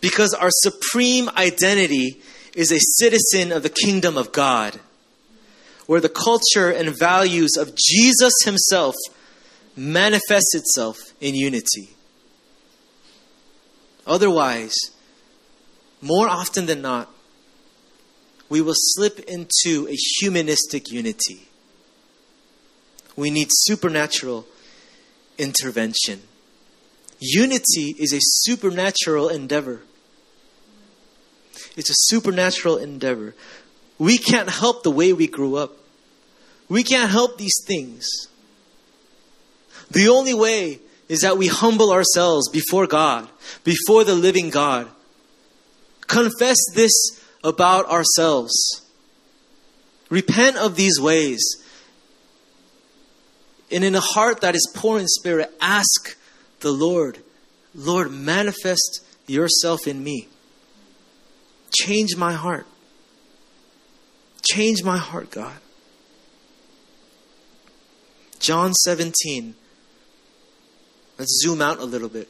Because 0.01 0.33
our 0.33 0.49
supreme 0.51 1.29
identity 1.37 2.23
is 2.55 2.73
a 2.73 2.79
citizen 2.79 3.53
of 3.53 3.63
the 3.63 3.69
kingdom 3.69 4.17
of 4.17 4.33
God, 4.33 4.81
where 5.91 6.01
the 6.01 6.09
culture 6.09 6.71
and 6.71 6.97
values 6.97 7.57
of 7.59 7.75
Jesus 7.75 8.33
himself 8.45 8.95
manifests 9.75 10.55
itself 10.55 10.97
in 11.21 11.35
unity. 11.35 11.91
Otherwise, 14.07 14.77
more 16.01 16.29
often 16.29 16.67
than 16.67 16.81
not, 16.81 17.13
we 18.49 18.61
will 18.61 18.77
slip 18.77 19.19
into 19.29 19.89
a 19.91 19.97
humanistic 20.21 20.93
unity. 20.93 21.49
We 23.17 23.33
need 23.33 23.49
supernatural 23.51 24.47
intervention. 25.39 26.23
Unity 27.19 27.97
is 27.99 28.13
a 28.13 28.21
supernatural 28.21 29.29
endeavor. 29.29 29.81
It's 31.77 31.91
a 31.91 31.97
supernatural 31.97 32.77
endeavor. 32.77 33.35
We 33.99 34.19
can't 34.19 34.51
help 34.51 34.85
the 34.85 34.93
way 34.93 35.13
we 35.13 35.27
grew 35.27 35.57
up. 35.57 35.79
We 36.71 36.83
can't 36.83 37.11
help 37.11 37.37
these 37.37 37.63
things. 37.67 38.07
The 39.91 40.09
only 40.09 40.33
way 40.33 40.81
is 41.09 41.21
that 41.21 41.37
we 41.37 41.49
humble 41.49 41.93
ourselves 41.93 42.49
before 42.49 42.87
God, 42.87 43.29
before 43.65 44.05
the 44.05 44.15
living 44.15 44.49
God. 44.49 44.89
Confess 46.07 46.57
this 46.75 46.93
about 47.45 47.87
ourselves. 47.91 48.55
Repent 50.09 50.57
of 50.57 50.77
these 50.77 50.99
ways 50.99 51.61
And 53.71 53.85
in 53.85 53.95
a 53.95 54.01
heart 54.01 54.41
that 54.41 54.55
is 54.55 54.69
poor 54.75 54.99
in 54.99 55.07
spirit, 55.07 55.51
ask 55.61 56.17
the 56.61 56.73
Lord, 56.73 57.19
Lord, 57.75 58.11
manifest 58.11 59.05
yourself 59.27 59.87
in 59.87 60.03
me. 60.03 60.29
Change 61.73 62.17
my 62.17 62.33
heart. 62.33 62.67
Change 64.43 64.83
my 64.83 64.99
heart, 64.99 65.31
God. 65.31 65.57
John 68.41 68.73
17. 68.73 69.55
Let's 71.19 71.41
zoom 71.43 71.63
out 71.63 71.79
a 71.79 71.85
little 71.85 72.09
bit. 72.09 72.29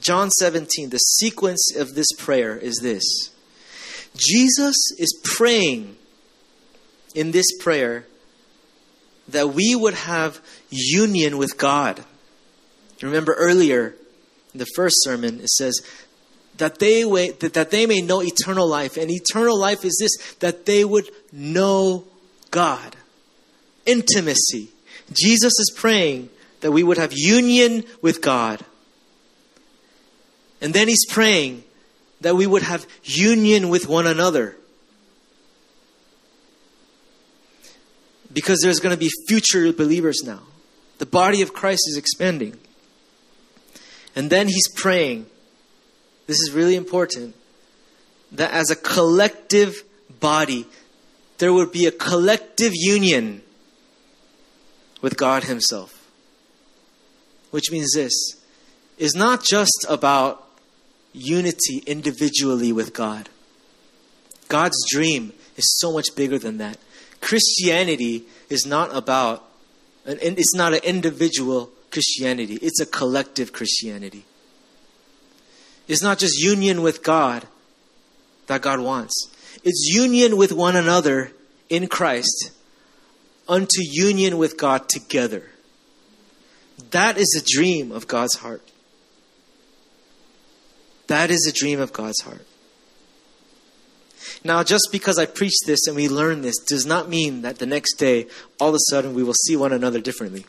John 0.00 0.30
17, 0.30 0.90
the 0.90 0.98
sequence 0.98 1.74
of 1.76 1.94
this 1.94 2.10
prayer 2.18 2.56
is 2.56 2.80
this 2.82 3.04
Jesus 4.16 4.76
is 4.98 5.20
praying 5.22 5.96
in 7.14 7.32
this 7.32 7.46
prayer 7.60 8.06
that 9.28 9.50
we 9.50 9.76
would 9.76 9.94
have 9.94 10.40
union 10.70 11.38
with 11.38 11.56
God. 11.56 12.04
Remember 13.02 13.34
earlier 13.34 13.94
in 14.52 14.58
the 14.58 14.66
first 14.74 14.96
sermon, 15.00 15.40
it 15.40 15.50
says, 15.50 15.80
that 16.56 16.78
they, 16.78 17.02
that 17.02 17.70
they 17.70 17.86
may 17.86 18.00
know 18.00 18.22
eternal 18.22 18.68
life. 18.68 18.96
And 18.96 19.10
eternal 19.10 19.58
life 19.58 19.84
is 19.84 19.96
this 19.98 20.34
that 20.40 20.66
they 20.66 20.84
would 20.84 21.10
know 21.32 22.04
God. 22.50 22.96
Intimacy. 23.86 24.68
Jesus 25.12 25.52
is 25.58 25.72
praying 25.74 26.30
that 26.60 26.72
we 26.72 26.82
would 26.82 26.98
have 26.98 27.12
union 27.14 27.84
with 28.02 28.20
God. 28.20 28.64
And 30.60 30.74
then 30.74 30.88
he's 30.88 31.06
praying 31.08 31.64
that 32.20 32.36
we 32.36 32.46
would 32.46 32.62
have 32.62 32.86
union 33.02 33.68
with 33.68 33.88
one 33.88 34.06
another. 34.06 34.56
Because 38.32 38.60
there's 38.62 38.78
going 38.78 38.94
to 38.94 39.00
be 39.00 39.10
future 39.26 39.72
believers 39.72 40.22
now. 40.24 40.40
The 40.98 41.06
body 41.06 41.42
of 41.42 41.52
Christ 41.52 41.82
is 41.88 41.96
expanding. 41.96 42.58
And 44.14 44.28
then 44.28 44.46
he's 44.46 44.68
praying 44.76 45.26
this 46.30 46.38
is 46.38 46.52
really 46.52 46.76
important, 46.76 47.34
that 48.30 48.52
as 48.52 48.70
a 48.70 48.76
collective 48.76 49.82
body, 50.20 50.64
there 51.38 51.52
would 51.52 51.72
be 51.72 51.86
a 51.86 51.90
collective 51.90 52.70
union 52.72 53.42
with 55.00 55.16
God 55.16 55.44
Himself. 55.44 56.10
Which 57.50 57.70
means 57.70 57.92
this 57.94 58.12
is 58.98 59.14
not 59.14 59.42
just 59.42 59.86
about 59.88 60.46
unity 61.12 61.82
individually 61.86 62.72
with 62.72 62.92
God. 62.92 63.28
God's 64.48 64.76
dream 64.90 65.32
is 65.56 65.78
so 65.78 65.92
much 65.92 66.14
bigger 66.14 66.38
than 66.38 66.58
that. 66.58 66.76
Christianity 67.20 68.24
is 68.48 68.66
not 68.66 68.94
about, 68.94 69.44
it's 70.04 70.54
not 70.54 70.74
an 70.74 70.80
individual 70.84 71.70
Christianity, 71.90 72.58
it's 72.62 72.80
a 72.80 72.86
collective 72.86 73.52
Christianity 73.52 74.24
It's 75.88 76.02
not 76.02 76.18
just 76.18 76.38
union 76.38 76.82
with 76.82 77.02
God 77.02 77.46
that 78.46 78.62
God 78.62 78.80
wants, 78.80 79.28
it's 79.64 79.90
union 79.92 80.36
with 80.36 80.52
one 80.52 80.76
another 80.76 81.32
in 81.68 81.88
Christ 81.88 82.52
unto 83.50 83.82
union 83.82 84.38
with 84.38 84.56
God 84.56 84.88
together. 84.88 85.50
That 86.92 87.18
is 87.18 87.34
a 87.36 87.44
dream 87.44 87.92
of 87.92 88.06
God's 88.06 88.36
heart. 88.36 88.62
That 91.08 91.30
is 91.30 91.46
a 91.46 91.52
dream 91.52 91.80
of 91.80 91.92
God's 91.92 92.22
heart. 92.22 92.46
Now, 94.44 94.62
just 94.62 94.88
because 94.92 95.18
I 95.18 95.26
preach 95.26 95.54
this 95.66 95.86
and 95.86 95.96
we 95.96 96.08
learn 96.08 96.40
this 96.40 96.58
does 96.58 96.86
not 96.86 97.08
mean 97.08 97.42
that 97.42 97.58
the 97.58 97.66
next 97.66 97.94
day, 97.94 98.26
all 98.58 98.68
of 98.70 98.76
a 98.76 98.90
sudden, 98.90 99.12
we 99.12 99.22
will 99.22 99.34
see 99.34 99.56
one 99.56 99.72
another 99.72 100.00
differently. 100.00 100.46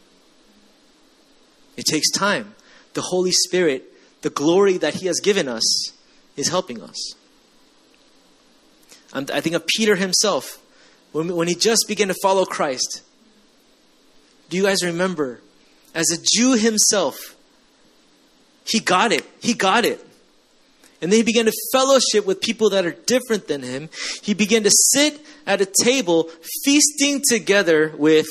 It 1.75 1.85
takes 1.85 2.09
time. 2.11 2.55
The 2.93 3.01
Holy 3.01 3.31
Spirit 3.31 3.91
the 4.21 4.29
glory 4.29 4.77
that 4.77 4.95
He 4.95 5.07
has 5.07 5.19
given 5.19 5.47
us 5.47 5.91
is 6.35 6.49
helping 6.49 6.81
us. 6.81 7.15
I 9.13 9.41
think 9.41 9.55
of 9.55 9.67
Peter 9.67 9.97
himself 9.97 10.61
when, 11.11 11.35
when 11.35 11.47
he 11.47 11.55
just 11.55 11.85
began 11.87 12.07
to 12.07 12.15
follow 12.21 12.45
Christ. 12.45 13.01
Do 14.49 14.57
you 14.57 14.63
guys 14.63 14.83
remember? 14.83 15.41
As 15.93 16.09
a 16.11 16.17
Jew 16.21 16.55
himself, 16.55 17.35
he 18.65 18.79
got 18.79 19.11
it. 19.11 19.25
He 19.41 19.53
got 19.53 19.85
it. 19.85 20.05
And 21.01 21.11
then 21.11 21.17
he 21.17 21.23
began 21.23 21.45
to 21.45 21.53
fellowship 21.71 22.25
with 22.25 22.41
people 22.41 22.69
that 22.69 22.85
are 22.85 22.91
different 22.91 23.47
than 23.47 23.63
him. 23.63 23.89
He 24.21 24.33
began 24.33 24.63
to 24.63 24.71
sit 24.71 25.19
at 25.47 25.59
a 25.59 25.65
table 25.65 26.29
feasting 26.63 27.21
together 27.27 27.93
with 27.97 28.27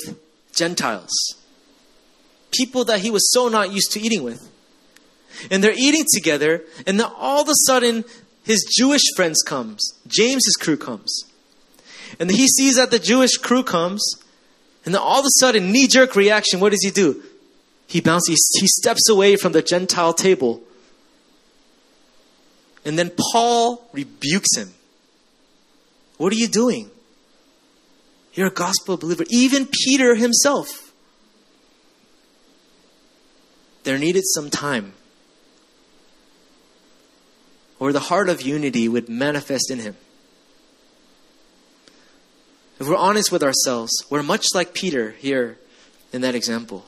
Gentiles. 0.53 1.11
People 2.51 2.85
that 2.85 2.99
he 2.99 3.11
was 3.11 3.29
so 3.31 3.49
not 3.49 3.71
used 3.71 3.91
to 3.93 3.99
eating 3.99 4.23
with 4.23 4.51
and 5.49 5.63
they're 5.63 5.77
eating 5.77 6.05
together, 6.13 6.63
and 6.85 6.99
then 6.99 7.07
all 7.17 7.41
of 7.41 7.49
a 7.49 7.55
sudden, 7.65 8.03
his 8.43 8.65
Jewish 8.77 9.01
friends 9.15 9.41
comes. 9.41 9.81
James's 10.07 10.55
crew 10.59 10.77
comes. 10.77 11.23
And 12.19 12.29
he 12.29 12.47
sees 12.47 12.75
that 12.75 12.91
the 12.91 12.99
Jewish 12.99 13.37
crew 13.37 13.63
comes, 13.63 14.01
and 14.85 14.93
then 14.93 15.01
all 15.01 15.19
of 15.19 15.25
a 15.25 15.39
sudden, 15.39 15.71
knee-jerk 15.71 16.15
reaction, 16.15 16.59
what 16.59 16.71
does 16.71 16.83
he 16.83 16.91
do? 16.91 17.21
He 17.87 18.01
bounces, 18.01 18.57
he 18.59 18.67
steps 18.67 19.09
away 19.09 19.35
from 19.35 19.51
the 19.51 19.61
Gentile 19.61 20.13
table. 20.13 20.61
And 22.85 22.97
then 22.97 23.11
Paul 23.31 23.87
rebukes 23.93 24.57
him. 24.57 24.73
What 26.17 26.33
are 26.33 26.37
you 26.37 26.47
doing? 26.47 26.89
You're 28.33 28.47
a 28.47 28.51
gospel 28.51 28.97
believer. 28.97 29.25
Even 29.29 29.67
Peter 29.67 30.15
himself. 30.15 30.93
There 33.83 33.97
needed 33.97 34.23
some 34.25 34.49
time 34.49 34.93
or 37.81 37.91
the 37.91 37.99
heart 37.99 38.29
of 38.29 38.43
unity 38.43 38.87
would 38.87 39.09
manifest 39.09 39.71
in 39.71 39.79
him. 39.79 39.97
If 42.81 42.87
we're 42.87 42.95
honest 42.95 43.31
with 43.31 43.43
ourselves, 43.43 43.91
we're 44.09 44.23
much 44.23 44.47
like 44.55 44.73
Peter 44.73 45.11
here 45.11 45.59
in 46.11 46.21
that 46.21 46.33
example. 46.33 46.83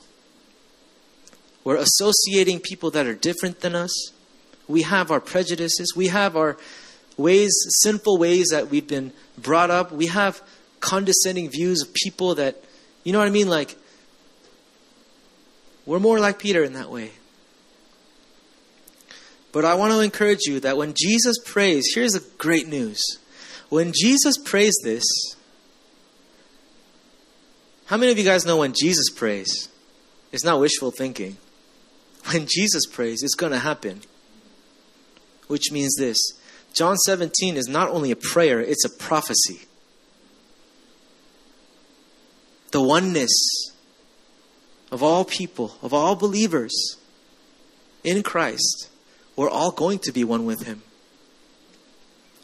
We're 1.63 1.75
associating 1.75 2.61
people 2.61 2.89
that 2.89 3.05
are 3.05 3.13
different 3.13 3.59
than 3.59 3.75
us. 3.75 4.11
We 4.67 4.81
have 4.81 5.11
our 5.11 5.19
prejudices. 5.19 5.93
We 5.95 6.07
have 6.07 6.35
our 6.35 6.57
ways, 7.15 7.53
sinful 7.83 8.17
ways 8.17 8.47
that 8.49 8.71
we've 8.71 8.87
been 8.87 9.13
brought 9.37 9.69
up. 9.69 9.91
We 9.91 10.07
have 10.07 10.41
condescending 10.79 11.51
views 11.51 11.83
of 11.83 11.93
people 11.93 12.33
that, 12.33 12.63
you 13.03 13.13
know 13.13 13.19
what 13.19 13.27
I 13.27 13.31
mean? 13.31 13.47
Like, 13.47 13.75
we're 15.85 15.99
more 15.99 16.19
like 16.19 16.39
Peter 16.39 16.63
in 16.63 16.73
that 16.73 16.89
way. 16.89 17.11
But 19.51 19.63
I 19.63 19.75
want 19.75 19.93
to 19.93 19.99
encourage 19.99 20.47
you 20.47 20.59
that 20.61 20.75
when 20.75 20.95
Jesus 20.95 21.37
prays, 21.45 21.91
here's 21.93 22.13
the 22.13 22.25
great 22.39 22.67
news. 22.67 22.99
When 23.69 23.91
Jesus 23.95 24.39
prays 24.39 24.75
this, 24.83 25.03
how 27.85 27.97
many 27.97 28.11
of 28.11 28.17
you 28.17 28.23
guys 28.23 28.45
know 28.45 28.57
when 28.57 28.73
Jesus 28.73 29.09
prays? 29.09 29.69
It's 30.31 30.43
not 30.43 30.59
wishful 30.59 30.91
thinking. 30.91 31.37
When 32.31 32.47
Jesus 32.47 32.85
prays, 32.85 33.21
it's 33.21 33.35
going 33.35 33.51
to 33.51 33.59
happen. 33.59 33.99
Which 35.47 35.73
means 35.73 35.95
this 35.97 36.17
John 36.73 36.95
17 36.95 37.57
is 37.57 37.67
not 37.67 37.89
only 37.89 38.11
a 38.11 38.15
prayer, 38.15 38.61
it's 38.61 38.85
a 38.85 38.89
prophecy. 38.89 39.67
The 42.71 42.81
oneness 42.81 43.33
of 44.89 45.03
all 45.03 45.25
people, 45.25 45.75
of 45.81 45.93
all 45.93 46.15
believers 46.15 46.95
in 48.05 48.23
Christ 48.23 48.89
we're 49.35 49.49
all 49.49 49.71
going 49.71 49.99
to 49.99 50.11
be 50.11 50.23
one 50.23 50.45
with 50.45 50.63
Him. 50.63 50.83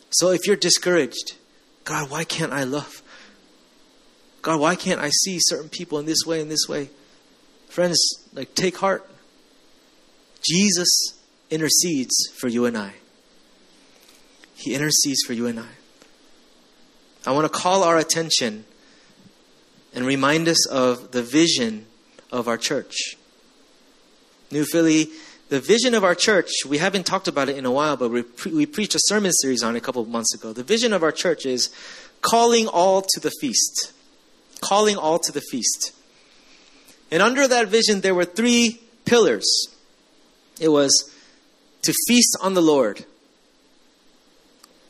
So 0.09 0.31
if 0.31 0.47
you're 0.47 0.55
discouraged, 0.55 1.35
God, 1.83 2.09
why 2.09 2.23
can't 2.23 2.53
I 2.53 2.63
love? 2.63 3.03
God, 4.41 4.59
why 4.59 4.75
can't 4.75 4.99
I 4.99 5.09
see 5.09 5.37
certain 5.41 5.69
people 5.69 5.99
in 5.99 6.05
this 6.05 6.25
way 6.25 6.41
and 6.41 6.49
this 6.49 6.67
way? 6.67 6.89
Friends, 7.67 7.99
like 8.33 8.55
take 8.55 8.77
heart. 8.77 9.09
Jesus 10.41 10.89
intercedes 11.49 12.15
for 12.39 12.47
you 12.47 12.65
and 12.65 12.77
I. 12.77 12.93
He 14.55 14.73
intercedes 14.73 15.23
for 15.25 15.33
you 15.33 15.47
and 15.47 15.59
I. 15.59 15.67
I 17.25 17.31
want 17.31 17.51
to 17.51 17.59
call 17.59 17.83
our 17.83 17.97
attention 17.97 18.65
and 19.93 20.05
remind 20.05 20.47
us 20.47 20.67
of 20.67 21.11
the 21.11 21.21
vision 21.21 21.85
of 22.31 22.47
our 22.47 22.57
church. 22.57 23.15
New 24.51 24.65
Philly 24.65 25.09
the 25.49 25.59
vision 25.59 25.95
of 25.95 26.03
our 26.03 26.13
church, 26.13 26.49
we 26.67 26.77
haven't 26.77 27.07
talked 27.07 27.27
about 27.27 27.49
it 27.49 27.57
in 27.57 27.65
a 27.65 27.71
while, 27.71 27.97
but 27.97 28.09
we, 28.09 28.21
pre- 28.21 28.53
we 28.53 28.65
preached 28.67 28.93
a 28.93 28.99
sermon 29.05 29.31
series 29.31 29.63
on 29.63 29.75
it 29.75 29.79
a 29.79 29.81
couple 29.81 30.01
of 30.01 30.07
months 30.07 30.33
ago. 30.33 30.53
The 30.53 30.63
vision 30.63 30.93
of 30.93 31.01
our 31.01 31.11
church 31.11 31.45
is 31.45 31.71
calling 32.21 32.67
all 32.67 33.01
to 33.01 33.19
the 33.19 33.31
feast. 33.41 33.93
Calling 34.61 34.97
all 34.97 35.19
to 35.19 35.31
the 35.31 35.41
feast. 35.41 35.93
And 37.11 37.21
under 37.23 37.47
that 37.47 37.67
vision, 37.67 38.01
there 38.01 38.13
were 38.13 38.25
three 38.25 38.81
pillars 39.05 39.69
it 40.59 40.69
was 40.69 41.09
to 41.83 41.93
feast 42.07 42.35
on 42.41 42.53
the 42.53 42.61
Lord, 42.61 43.05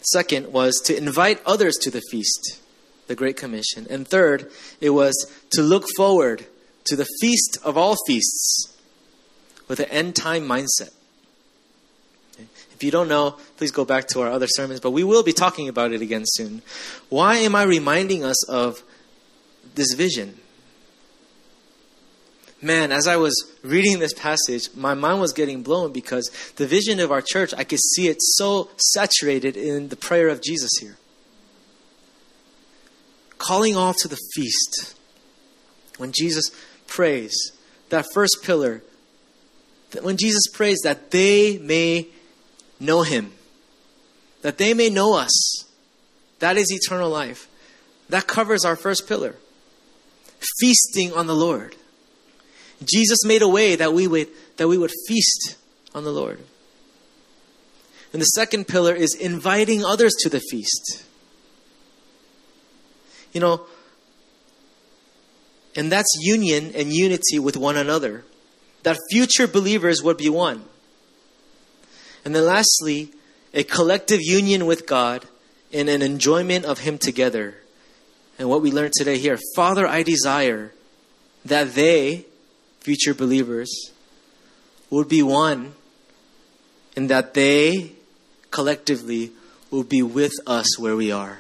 second 0.02 0.52
was 0.52 0.82
to 0.86 0.98
invite 0.98 1.42
others 1.46 1.76
to 1.78 1.92
the 1.92 2.02
feast, 2.10 2.60
the 3.08 3.16
Great 3.16 3.38
Commission, 3.38 3.86
and 3.90 4.08
third, 4.08 4.52
it 4.82 4.90
was 4.90 5.14
to 5.52 5.62
look 5.62 5.86
forward 5.96 6.48
to 6.86 6.96
the 6.96 7.08
feast 7.22 7.60
of 7.64 7.78
all 7.78 7.96
feasts 8.08 8.76
with 9.68 9.80
an 9.80 9.90
end 9.90 10.16
time 10.16 10.48
mindset. 10.48 10.92
If 12.40 12.84
you 12.84 12.92
don't 12.92 13.10
know, 13.10 13.36
please 13.58 13.72
go 13.72 13.86
back 13.86 14.08
to 14.10 14.22
our 14.22 14.30
other 14.30 14.48
sermons, 14.48 14.80
but 14.80 14.92
we 14.92 15.04
will 15.04 15.22
be 15.22 15.34
talking 15.34 15.68
about 15.68 15.92
it 15.92 16.02
again 16.02 16.24
soon. 16.26 16.62
Why 17.10 17.36
am 17.38 17.54
I 17.54 17.64
reminding 17.64 18.24
us 18.24 18.48
of 18.50 18.82
this 19.80 19.94
vision? 19.94 20.38
Man, 22.62 22.92
as 22.92 23.08
I 23.08 23.16
was 23.16 23.34
reading 23.64 24.00
this 24.00 24.14
passage, 24.14 24.68
my 24.76 24.94
mind 24.94 25.22
was 25.22 25.32
getting 25.32 25.64
blown 25.64 25.94
because 25.94 26.30
the 26.58 26.68
vision 26.68 27.00
of 27.00 27.12
our 27.12 27.22
church, 27.22 27.54
I 27.58 27.64
could 27.64 27.80
see 27.80 28.10
it 28.10 28.18
so 28.20 28.70
saturated 28.76 29.56
in 29.56 29.88
the 29.88 29.96
prayer 29.96 30.28
of 30.28 30.42
Jesus 30.42 30.72
here. 30.82 30.98
Calling 33.38 33.78
all 33.78 33.94
to 33.94 34.10
the 34.10 34.20
feast. 34.36 34.96
When 35.98 36.12
Jesus 36.12 36.52
prays, 36.88 37.34
that 37.90 38.06
first 38.14 38.40
pillar, 38.44 38.84
that 39.92 40.04
when 40.04 40.18
Jesus 40.18 40.48
prays 40.52 40.80
that 40.84 41.12
they 41.12 41.58
may 41.58 42.08
know 42.80 43.04
him, 43.04 43.32
that 44.42 44.58
they 44.58 44.74
may 44.74 44.90
know 44.90 45.16
us. 45.16 45.32
That 46.40 46.58
is 46.58 46.68
eternal 46.70 47.10
life. 47.10 47.48
That 48.10 48.28
covers 48.28 48.66
our 48.66 48.76
first 48.76 49.08
pillar 49.08 49.36
feasting 50.60 51.14
on 51.14 51.28
the 51.28 51.36
Lord. 51.36 51.76
Jesus 52.84 53.26
made 53.26 53.42
a 53.42 53.48
way 53.48 53.76
that 53.76 53.94
we 53.94 54.08
would, 54.08 54.28
that 54.58 54.68
we 54.68 54.78
would 54.78 54.92
feast 55.08 55.58
on 55.94 56.04
the 56.04 56.12
Lord. 56.12 56.40
And 58.14 58.22
the 58.22 58.26
second 58.26 58.68
pillar 58.68 58.94
is 58.94 59.14
inviting 59.14 59.84
others 59.84 60.14
to 60.22 60.30
the 60.30 60.40
feast. 60.40 61.04
You 63.34 63.42
know, 63.42 63.66
and 65.76 65.92
that's 65.92 66.10
union 66.20 66.72
and 66.76 66.92
unity 66.92 67.38
with 67.38 67.56
one 67.56 67.78
another. 67.78 68.24
That 68.84 68.98
future 69.12 69.48
believers 69.48 70.02
would 70.02 70.18
be 70.18 70.30
one. 70.30 70.66
And 72.26 72.36
then 72.36 72.46
lastly, 72.46 73.12
a 73.54 73.64
collective 73.64 74.20
union 74.22 74.66
with 74.66 74.88
God 74.88 75.26
and 75.72 75.90
an 75.90 76.02
enjoyment 76.02 76.66
of 76.66 76.80
Him 76.80 76.98
together. 76.98 77.56
And 78.40 78.50
what 78.50 78.62
we 78.62 78.72
learned 78.72 78.94
today 78.94 79.18
here 79.18 79.38
Father, 79.56 79.86
I 79.86 80.02
desire 80.02 80.74
that 81.46 81.76
they, 81.76 82.26
future 82.80 83.14
believers, 83.14 83.92
would 84.90 85.08
be 85.08 85.22
one 85.22 85.74
and 86.96 87.10
that 87.10 87.34
they 87.36 87.92
collectively 88.50 89.32
will 89.70 89.84
be 89.84 90.02
with 90.02 90.34
us 90.48 90.80
where 90.80 90.96
we 90.96 91.12
are. 91.12 91.40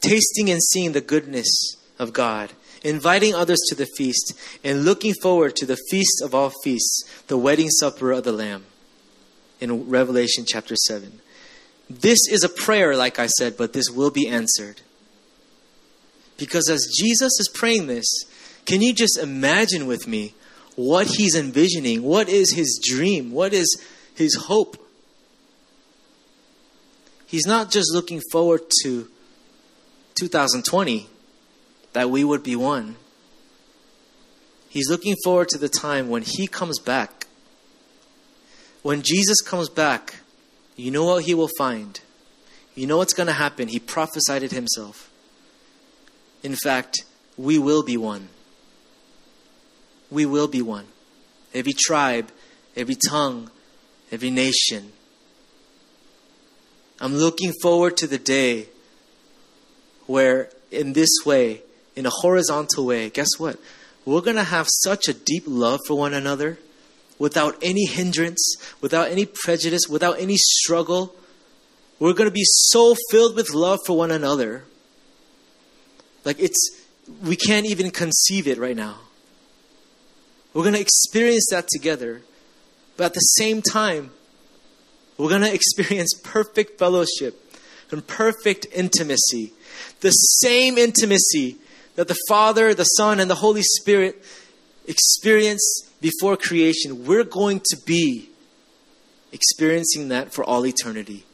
Tasting 0.00 0.50
and 0.50 0.60
seeing 0.60 0.92
the 0.92 1.00
goodness 1.00 1.76
of 1.98 2.12
God 2.12 2.50
inviting 2.82 3.34
others 3.34 3.60
to 3.68 3.74
the 3.74 3.86
feast, 3.86 4.34
and 4.64 4.84
looking 4.84 5.14
forward 5.22 5.56
to 5.56 5.66
the 5.66 5.78
feast 5.90 6.20
of 6.22 6.34
all 6.34 6.52
feasts, 6.64 7.04
the 7.28 7.38
wedding 7.38 7.70
supper 7.70 8.12
of 8.12 8.24
the 8.24 8.32
Lamb 8.32 8.64
in 9.60 9.88
Revelation 9.88 10.44
chapter 10.46 10.74
7. 10.74 11.21
This 12.00 12.18
is 12.30 12.42
a 12.42 12.48
prayer, 12.48 12.96
like 12.96 13.18
I 13.18 13.26
said, 13.26 13.56
but 13.56 13.72
this 13.72 13.90
will 13.90 14.10
be 14.10 14.26
answered. 14.26 14.80
Because 16.38 16.68
as 16.70 16.88
Jesus 16.98 17.38
is 17.38 17.50
praying 17.52 17.86
this, 17.86 18.06
can 18.64 18.80
you 18.80 18.92
just 18.92 19.18
imagine 19.18 19.86
with 19.86 20.06
me 20.06 20.34
what 20.74 21.06
he's 21.06 21.36
envisioning? 21.36 22.02
What 22.02 22.28
is 22.28 22.52
his 22.54 22.80
dream? 22.82 23.32
What 23.32 23.52
is 23.52 23.80
his 24.14 24.34
hope? 24.46 24.78
He's 27.26 27.46
not 27.46 27.70
just 27.70 27.92
looking 27.92 28.20
forward 28.30 28.62
to 28.82 29.08
2020 30.14 31.08
that 31.92 32.10
we 32.10 32.24
would 32.24 32.42
be 32.42 32.56
one. 32.56 32.96
He's 34.68 34.88
looking 34.88 35.16
forward 35.22 35.48
to 35.50 35.58
the 35.58 35.68
time 35.68 36.08
when 36.08 36.22
He 36.22 36.46
comes 36.46 36.78
back. 36.78 37.26
When 38.80 39.02
Jesus 39.02 39.40
comes 39.42 39.68
back, 39.68 40.16
you 40.76 40.90
know 40.90 41.04
what 41.04 41.24
He 41.24 41.34
will 41.34 41.50
find. 41.58 42.00
You 42.74 42.86
know 42.86 42.98
what's 42.98 43.12
going 43.12 43.26
to 43.26 43.32
happen. 43.32 43.68
He 43.68 43.78
prophesied 43.78 44.42
it 44.42 44.52
Himself. 44.52 45.10
In 46.42 46.56
fact, 46.56 47.04
we 47.36 47.58
will 47.58 47.82
be 47.82 47.96
one. 47.96 48.28
We 50.10 50.26
will 50.26 50.48
be 50.48 50.62
one. 50.62 50.86
Every 51.54 51.72
tribe, 51.72 52.30
every 52.76 52.96
tongue, 53.08 53.50
every 54.10 54.30
nation. 54.30 54.92
I'm 57.00 57.14
looking 57.14 57.52
forward 57.62 57.96
to 57.98 58.06
the 58.06 58.18
day 58.18 58.68
where, 60.06 60.50
in 60.70 60.92
this 60.92 61.10
way, 61.24 61.62
in 61.96 62.06
a 62.06 62.10
horizontal 62.10 62.86
way, 62.86 63.10
guess 63.10 63.38
what? 63.38 63.58
We're 64.04 64.20
going 64.20 64.36
to 64.36 64.44
have 64.44 64.66
such 64.68 65.08
a 65.08 65.14
deep 65.14 65.44
love 65.46 65.80
for 65.86 65.96
one 65.96 66.14
another 66.14 66.58
without 67.22 67.56
any 67.62 67.86
hindrance, 67.86 68.56
without 68.80 69.08
any 69.08 69.24
prejudice, 69.24 69.82
without 69.88 70.18
any 70.18 70.36
struggle. 70.36 71.14
We're 72.00 72.14
going 72.14 72.28
to 72.28 72.34
be 72.34 72.42
so 72.44 72.96
filled 73.12 73.36
with 73.36 73.54
love 73.54 73.78
for 73.86 73.96
one 73.96 74.10
another. 74.10 74.64
Like 76.24 76.40
it's, 76.40 76.82
we 77.22 77.36
can't 77.36 77.64
even 77.64 77.92
conceive 77.92 78.48
it 78.48 78.58
right 78.58 78.74
now. 78.74 78.98
We're 80.52 80.64
going 80.64 80.74
to 80.74 80.80
experience 80.80 81.46
that 81.52 81.68
together. 81.68 82.22
But 82.96 83.04
at 83.04 83.14
the 83.14 83.20
same 83.20 83.62
time, 83.62 84.10
we're 85.16 85.28
going 85.28 85.42
to 85.42 85.54
experience 85.54 86.14
perfect 86.24 86.76
fellowship 86.76 87.56
and 87.92 88.04
perfect 88.04 88.66
intimacy. 88.74 89.52
The 90.00 90.10
same 90.10 90.76
intimacy 90.76 91.58
that 91.94 92.08
the 92.08 92.18
Father, 92.26 92.74
the 92.74 92.82
Son, 92.82 93.20
and 93.20 93.30
the 93.30 93.36
Holy 93.36 93.62
Spirit 93.62 94.24
experienced 94.88 95.91
before 96.02 96.36
creation, 96.36 97.06
we're 97.06 97.24
going 97.24 97.60
to 97.70 97.76
be 97.86 98.28
experiencing 99.32 100.08
that 100.08 100.34
for 100.34 100.44
all 100.44 100.66
eternity. 100.66 101.24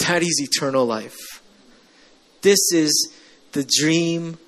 That 0.00 0.22
is 0.22 0.40
eternal 0.42 0.84
life. 0.84 1.16
This 2.42 2.72
is 2.72 3.12
the 3.52 3.66
dream 3.80 4.38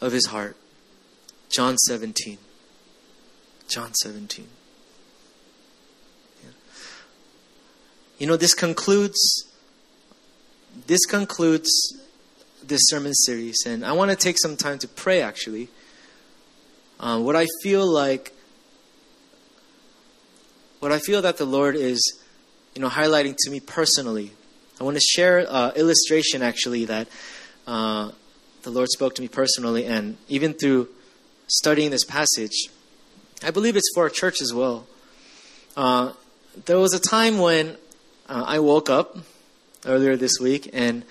of 0.00 0.12
his 0.12 0.26
heart. 0.26 0.56
John 1.48 1.78
17. 1.78 2.36
John 3.68 3.94
17. 3.94 4.46
You 8.18 8.26
know, 8.26 8.36
this 8.36 8.54
concludes 8.54 9.44
this 10.86 11.04
concludes 11.06 11.70
this 12.62 12.80
sermon 12.84 13.14
series, 13.14 13.64
and 13.66 13.84
I 13.84 13.92
want 13.92 14.10
to 14.10 14.16
take 14.16 14.38
some 14.38 14.56
time 14.56 14.78
to 14.80 14.88
pray 14.88 15.22
actually. 15.22 15.68
Um, 16.98 17.24
what 17.24 17.36
I 17.36 17.46
feel 17.62 17.86
like, 17.86 18.32
what 20.86 20.92
I 20.92 21.00
feel 21.00 21.22
that 21.22 21.36
the 21.36 21.44
Lord 21.44 21.74
is, 21.74 22.00
you 22.76 22.80
know, 22.80 22.88
highlighting 22.88 23.34
to 23.36 23.50
me 23.50 23.58
personally. 23.58 24.30
I 24.80 24.84
want 24.84 24.96
to 24.96 25.00
share 25.00 25.38
an 25.38 25.46
uh, 25.48 25.72
illustration 25.74 26.42
actually 26.42 26.84
that 26.84 27.08
uh, 27.66 28.12
the 28.62 28.70
Lord 28.70 28.88
spoke 28.90 29.16
to 29.16 29.22
me 29.22 29.26
personally, 29.26 29.84
and 29.84 30.16
even 30.28 30.52
through 30.54 30.88
studying 31.48 31.90
this 31.90 32.04
passage, 32.04 32.68
I 33.42 33.50
believe 33.50 33.74
it's 33.74 33.90
for 33.96 34.04
our 34.04 34.08
church 34.08 34.40
as 34.40 34.54
well. 34.54 34.86
Uh, 35.76 36.12
there 36.66 36.78
was 36.78 36.94
a 36.94 37.00
time 37.00 37.40
when 37.40 37.76
uh, 38.28 38.44
I 38.46 38.60
woke 38.60 38.88
up 38.88 39.18
earlier 39.84 40.16
this 40.16 40.38
week, 40.40 40.70
and 40.72 41.02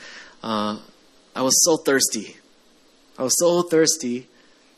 uh, 0.41 0.79
I 1.35 1.41
was 1.41 1.61
so 1.65 1.75
thirsty. 1.75 2.37
I 3.19 3.23
was 3.23 3.37
so 3.37 3.61
thirsty. 3.61 4.29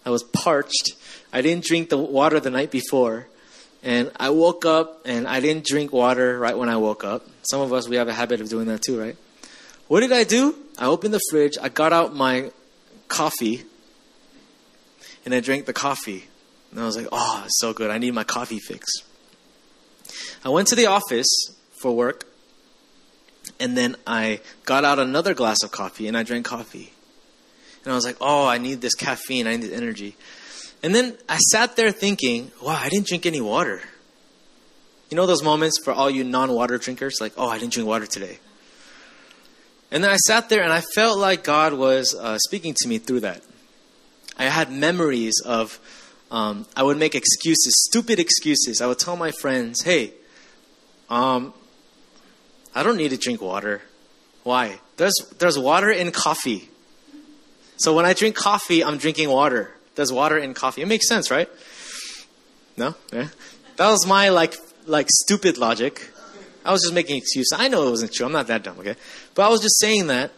I 0.07 0.09
was 0.09 0.23
parched. 0.23 0.95
I 1.31 1.43
didn't 1.43 1.65
drink 1.65 1.89
the 1.89 1.99
water 1.99 2.39
the 2.39 2.49
night 2.49 2.71
before. 2.71 3.27
And 3.87 4.11
I 4.19 4.31
woke 4.31 4.65
up 4.65 5.03
and 5.05 5.25
I 5.25 5.39
didn't 5.39 5.65
drink 5.65 5.93
water 5.93 6.37
right 6.37 6.57
when 6.57 6.67
I 6.67 6.75
woke 6.75 7.05
up. 7.05 7.25
Some 7.43 7.61
of 7.61 7.71
us, 7.71 7.87
we 7.87 7.95
have 7.95 8.09
a 8.09 8.13
habit 8.13 8.41
of 8.41 8.49
doing 8.49 8.67
that 8.67 8.81
too, 8.81 8.99
right? 8.99 9.15
What 9.87 10.01
did 10.01 10.11
I 10.11 10.25
do? 10.25 10.55
I 10.77 10.87
opened 10.87 11.13
the 11.13 11.21
fridge, 11.31 11.57
I 11.61 11.69
got 11.69 11.93
out 11.93 12.13
my 12.13 12.51
coffee, 13.07 13.63
and 15.23 15.33
I 15.33 15.39
drank 15.39 15.67
the 15.67 15.73
coffee. 15.73 16.25
And 16.71 16.81
I 16.81 16.85
was 16.85 16.97
like, 16.97 17.07
oh, 17.13 17.43
it's 17.45 17.59
so 17.59 17.71
good. 17.71 17.89
I 17.89 17.97
need 17.97 18.13
my 18.13 18.25
coffee 18.25 18.59
fix. 18.59 18.87
I 20.43 20.49
went 20.49 20.67
to 20.67 20.75
the 20.75 20.87
office 20.87 21.29
for 21.81 21.95
work, 21.95 22.25
and 23.57 23.77
then 23.77 23.95
I 24.05 24.41
got 24.65 24.83
out 24.83 24.99
another 24.99 25.33
glass 25.33 25.63
of 25.63 25.71
coffee 25.71 26.09
and 26.09 26.17
I 26.17 26.23
drank 26.23 26.45
coffee. 26.45 26.91
And 27.85 27.93
I 27.93 27.95
was 27.95 28.05
like, 28.05 28.17
oh, 28.19 28.45
I 28.45 28.57
need 28.57 28.81
this 28.81 28.95
caffeine, 28.95 29.47
I 29.47 29.51
need 29.51 29.61
this 29.61 29.71
energy. 29.71 30.17
And 30.83 30.93
then 30.93 31.17
I 31.27 31.37
sat 31.37 31.75
there 31.75 31.91
thinking, 31.91 32.51
wow, 32.61 32.79
I 32.79 32.89
didn't 32.89 33.07
drink 33.07 33.25
any 33.25 33.41
water. 33.41 33.81
You 35.09 35.17
know 35.17 35.25
those 35.25 35.43
moments 35.43 35.79
for 35.83 35.93
all 35.93 36.09
you 36.09 36.23
non 36.23 36.51
water 36.51 36.77
drinkers? 36.77 37.17
Like, 37.21 37.33
oh, 37.37 37.47
I 37.47 37.57
didn't 37.57 37.73
drink 37.73 37.87
water 37.87 38.05
today. 38.05 38.39
And 39.89 40.03
then 40.03 40.11
I 40.11 40.17
sat 40.17 40.49
there 40.49 40.63
and 40.63 40.73
I 40.73 40.81
felt 40.81 41.17
like 41.17 41.43
God 41.43 41.73
was 41.73 42.13
uh, 42.13 42.37
speaking 42.39 42.75
to 42.81 42.87
me 42.87 42.97
through 42.97 43.21
that. 43.21 43.41
I 44.37 44.45
had 44.45 44.71
memories 44.71 45.41
of, 45.45 45.79
um, 46.29 46.67
I 46.75 46.83
would 46.83 46.97
make 46.97 47.15
excuses, 47.15 47.73
stupid 47.89 48.19
excuses. 48.19 48.81
I 48.81 48.87
would 48.87 48.99
tell 48.99 49.15
my 49.15 49.31
friends, 49.31 49.81
hey, 49.83 50.13
um, 51.09 51.53
I 52.75 52.83
don't 52.83 52.97
need 52.97 53.09
to 53.09 53.17
drink 53.17 53.41
water. 53.41 53.81
Why? 54.43 54.79
There's, 54.97 55.15
there's 55.39 55.57
water 55.57 55.89
in 55.89 56.11
coffee. 56.11 56.69
So 57.77 57.95
when 57.95 58.05
I 58.05 58.13
drink 58.13 58.35
coffee, 58.35 58.83
I'm 58.83 58.97
drinking 58.97 59.29
water. 59.29 59.76
There's 59.97 60.13
water 60.13 60.37
in 60.37 60.53
coffee. 60.53 60.83
It 60.83 60.87
makes 60.87 61.07
sense, 61.07 61.31
right? 61.31 61.49
No? 62.77 62.93
Yeah. 63.11 63.29
That 63.77 63.89
was 63.89 64.05
my 64.05 64.29
like 64.29 64.55
like 64.85 65.07
stupid 65.09 65.57
logic. 65.57 66.11
I 66.63 66.71
was 66.71 66.83
just 66.83 66.93
making 66.93 67.17
excuses. 67.17 67.51
I 67.57 67.67
know 67.67 67.87
it 67.87 67.89
wasn't 67.89 68.13
true. 68.13 68.27
I'm 68.27 68.31
not 68.31 68.45
that 68.47 68.63
dumb, 68.63 68.77
okay? 68.79 68.95
But 69.33 69.47
I 69.47 69.49
was 69.49 69.61
just 69.61 69.79
saying 69.79 70.07
that. 70.07 70.31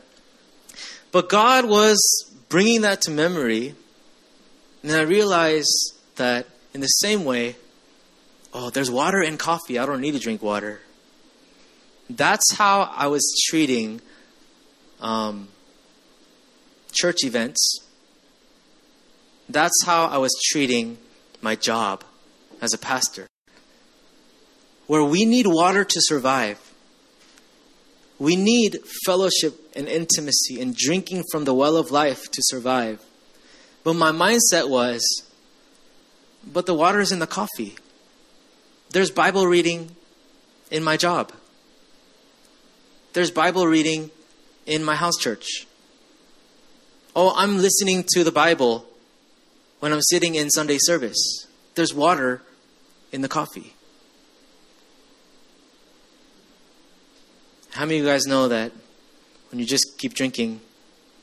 But 1.11 1.27
God 1.27 1.65
was 1.65 1.99
bringing 2.47 2.81
that 2.81 3.01
to 3.01 3.11
memory, 3.11 3.75
and 4.81 4.93
I 4.93 5.01
realized 5.01 5.93
that 6.15 6.47
in 6.73 6.79
the 6.79 6.87
same 6.87 7.25
way, 7.25 7.57
oh, 8.53 8.69
there's 8.69 8.89
water 8.89 9.21
in 9.21 9.37
coffee. 9.37 9.77
I 9.77 9.85
don't 9.85 9.99
need 9.99 10.11
to 10.11 10.19
drink 10.19 10.41
water. 10.41 10.79
That's 12.09 12.53
how 12.55 12.93
I 12.95 13.07
was 13.07 13.29
treating 13.49 13.99
um, 15.01 15.49
church 16.93 17.25
events. 17.25 17.88
That's 19.49 19.83
how 19.83 20.05
I 20.05 20.19
was 20.19 20.31
treating 20.51 20.99
my 21.41 21.55
job 21.55 22.03
as 22.61 22.71
a 22.71 22.77
pastor 22.77 23.27
where 24.85 25.03
we 25.03 25.25
need 25.25 25.47
water 25.47 25.83
to 25.83 26.01
survive. 26.01 26.59
We 28.19 28.35
need 28.35 28.79
fellowship 29.05 29.59
and 29.75 29.87
intimacy 29.87 30.61
and 30.61 30.75
drinking 30.75 31.23
from 31.31 31.45
the 31.45 31.53
well 31.53 31.77
of 31.77 31.89
life 31.89 32.29
to 32.31 32.41
survive. 32.43 32.99
But 33.83 33.93
my 33.93 34.11
mindset 34.11 34.69
was, 34.69 35.01
but 36.43 36.65
the 36.65 36.73
water 36.73 36.99
is 36.99 37.11
in 37.11 37.19
the 37.19 37.27
coffee. 37.27 37.75
There's 38.91 39.11
Bible 39.11 39.47
reading 39.47 39.95
in 40.71 40.83
my 40.83 40.97
job. 40.97 41.31
There's 43.13 43.31
Bible 43.31 43.67
reading 43.67 44.11
in 44.65 44.83
my 44.83 44.95
house 44.95 45.17
church. 45.17 45.67
Oh, 47.15 47.33
I'm 47.35 47.57
listening 47.57 48.05
to 48.13 48.23
the 48.23 48.31
Bible 48.31 48.88
when 49.79 49.91
I'm 49.93 50.01
sitting 50.01 50.35
in 50.35 50.49
Sunday 50.49 50.77
service. 50.79 51.47
There's 51.75 51.93
water 51.93 52.41
in 53.11 53.21
the 53.21 53.29
coffee. 53.29 53.73
How 57.71 57.85
many 57.85 57.99
of 57.99 58.03
you 58.03 58.09
guys 58.09 58.25
know 58.25 58.47
that 58.47 58.71
when 59.51 59.59
you 59.59 59.65
just 59.65 59.97
keep 59.97 60.13
drinking 60.13 60.61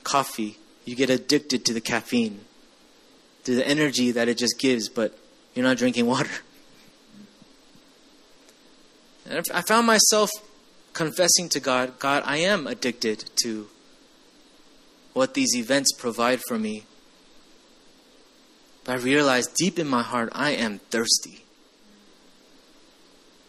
coffee, 0.05 0.59
you 0.85 0.95
get 0.95 1.11
addicted 1.11 1.65
to 1.67 1.75
the 1.75 1.81
caffeine, 1.81 2.41
to 3.45 3.55
the 3.55 3.67
energy 3.67 4.11
that 4.13 4.29
it 4.29 4.39
just 4.39 4.59
gives, 4.59 4.89
but 4.89 5.19
you're 5.55 5.65
not 5.65 5.77
drinking 5.77 6.07
water? 6.15 6.31
And 9.29 9.45
I 9.53 9.63
found 9.63 9.87
myself 9.87 10.31
confessing 10.93 11.49
to 11.51 11.61
God, 11.61 11.99
God, 11.99 12.23
I 12.25 12.39
am 12.39 12.67
addicted 12.67 13.25
to 13.43 13.69
what 15.13 15.35
these 15.35 15.57
events 15.57 15.93
provide 15.93 16.41
for 16.47 16.59
me. 16.59 16.85
But 18.87 19.01
I 19.01 19.03
realized 19.03 19.55
deep 19.55 19.81
in 19.81 19.89
my 19.89 20.03
heart, 20.03 20.29
I 20.33 20.53
am 20.53 20.79
thirsty. 20.79 21.45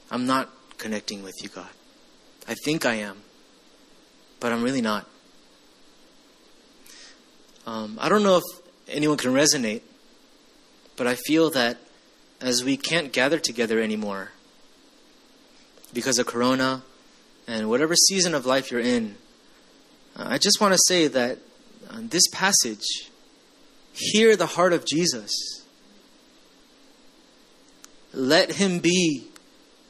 I'm 0.09 0.25
not 0.25 0.49
connecting 0.79 1.21
with 1.21 1.35
you, 1.43 1.49
God. 1.49 1.69
I 2.47 2.55
think 2.65 2.85
I 2.85 2.95
am, 2.95 3.21
but 4.39 4.51
I'm 4.51 4.63
really 4.63 4.81
not. 4.81 5.07
Um, 7.67 7.97
I 8.01 8.09
don't 8.09 8.23
know 8.23 8.37
if 8.37 8.43
anyone 8.87 9.17
can 9.17 9.31
resonate, 9.33 9.81
but 10.95 11.05
I 11.05 11.15
feel 11.15 11.51
that 11.51 11.77
as 12.41 12.63
we 12.63 12.75
can't 12.75 13.13
gather 13.13 13.37
together 13.37 13.79
anymore 13.79 14.31
because 15.93 16.17
of 16.17 16.25
Corona 16.25 16.83
and 17.47 17.69
whatever 17.69 17.93
season 17.95 18.33
of 18.33 18.45
life 18.45 18.71
you're 18.71 18.81
in, 18.81 19.17
I 20.15 20.39
just 20.39 20.59
want 20.59 20.73
to 20.73 20.79
say 20.87 21.07
that 21.07 21.37
uh, 21.89 21.99
this 22.01 22.27
passage, 22.29 23.09
hear 23.97 24.35
the 24.35 24.45
heart 24.45 24.73
of 24.73 24.85
Jesus. 24.85 25.31
Let 28.13 28.53
him 28.53 28.79
be 28.79 29.27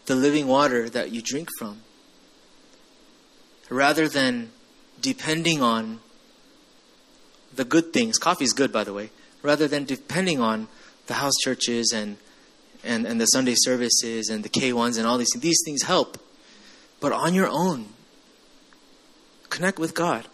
the 0.05 0.15
living 0.15 0.47
water 0.47 0.89
that 0.89 1.11
you 1.11 1.21
drink 1.21 1.49
from 1.59 1.81
rather 3.69 4.07
than 4.07 4.51
depending 5.01 5.61
on 5.61 5.99
the 7.53 7.65
good 7.65 7.93
things. 7.93 8.17
Coffee 8.17 8.45
is 8.45 8.53
good, 8.53 8.71
by 8.71 8.83
the 8.83 8.93
way. 8.93 9.11
Rather 9.41 9.67
than 9.67 9.83
depending 9.85 10.39
on 10.39 10.67
the 11.07 11.15
house 11.15 11.33
churches 11.43 11.91
and, 11.93 12.17
and, 12.83 13.05
and 13.05 13.19
the 13.19 13.25
Sunday 13.25 13.55
services 13.55 14.29
and 14.29 14.43
the 14.43 14.49
K1s 14.49 14.97
and 14.97 15.05
all 15.05 15.17
these 15.17 15.29
things. 15.33 15.43
These 15.43 15.61
things 15.65 15.83
help. 15.83 16.17
But 16.99 17.11
on 17.11 17.33
your 17.33 17.47
own, 17.49 17.89
connect 19.49 19.79
with 19.79 19.93
God. 19.93 20.25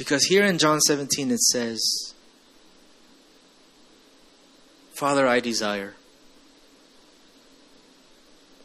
Because 0.00 0.24
here 0.24 0.46
in 0.46 0.56
John 0.56 0.80
17 0.80 1.30
it 1.30 1.40
says, 1.40 2.14
Father, 4.94 5.28
I 5.28 5.40
desire 5.40 5.92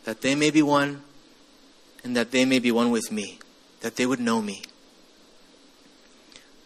that 0.05 0.21
they 0.21 0.33
may 0.33 0.49
be 0.49 0.61
one 0.61 1.03
and 2.05 2.15
that 2.15 2.31
they 2.31 2.45
may 2.45 2.59
be 2.59 2.71
one 2.71 2.89
with 2.89 3.11
me, 3.11 3.39
that 3.81 3.97
they 3.97 4.05
would 4.05 4.21
know 4.21 4.41
me. 4.41 4.63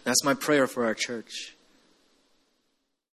That's 0.04 0.24
my 0.24 0.36
prayer 0.36 0.68
for 0.68 0.86
our 0.86 0.94
church. 0.94 1.56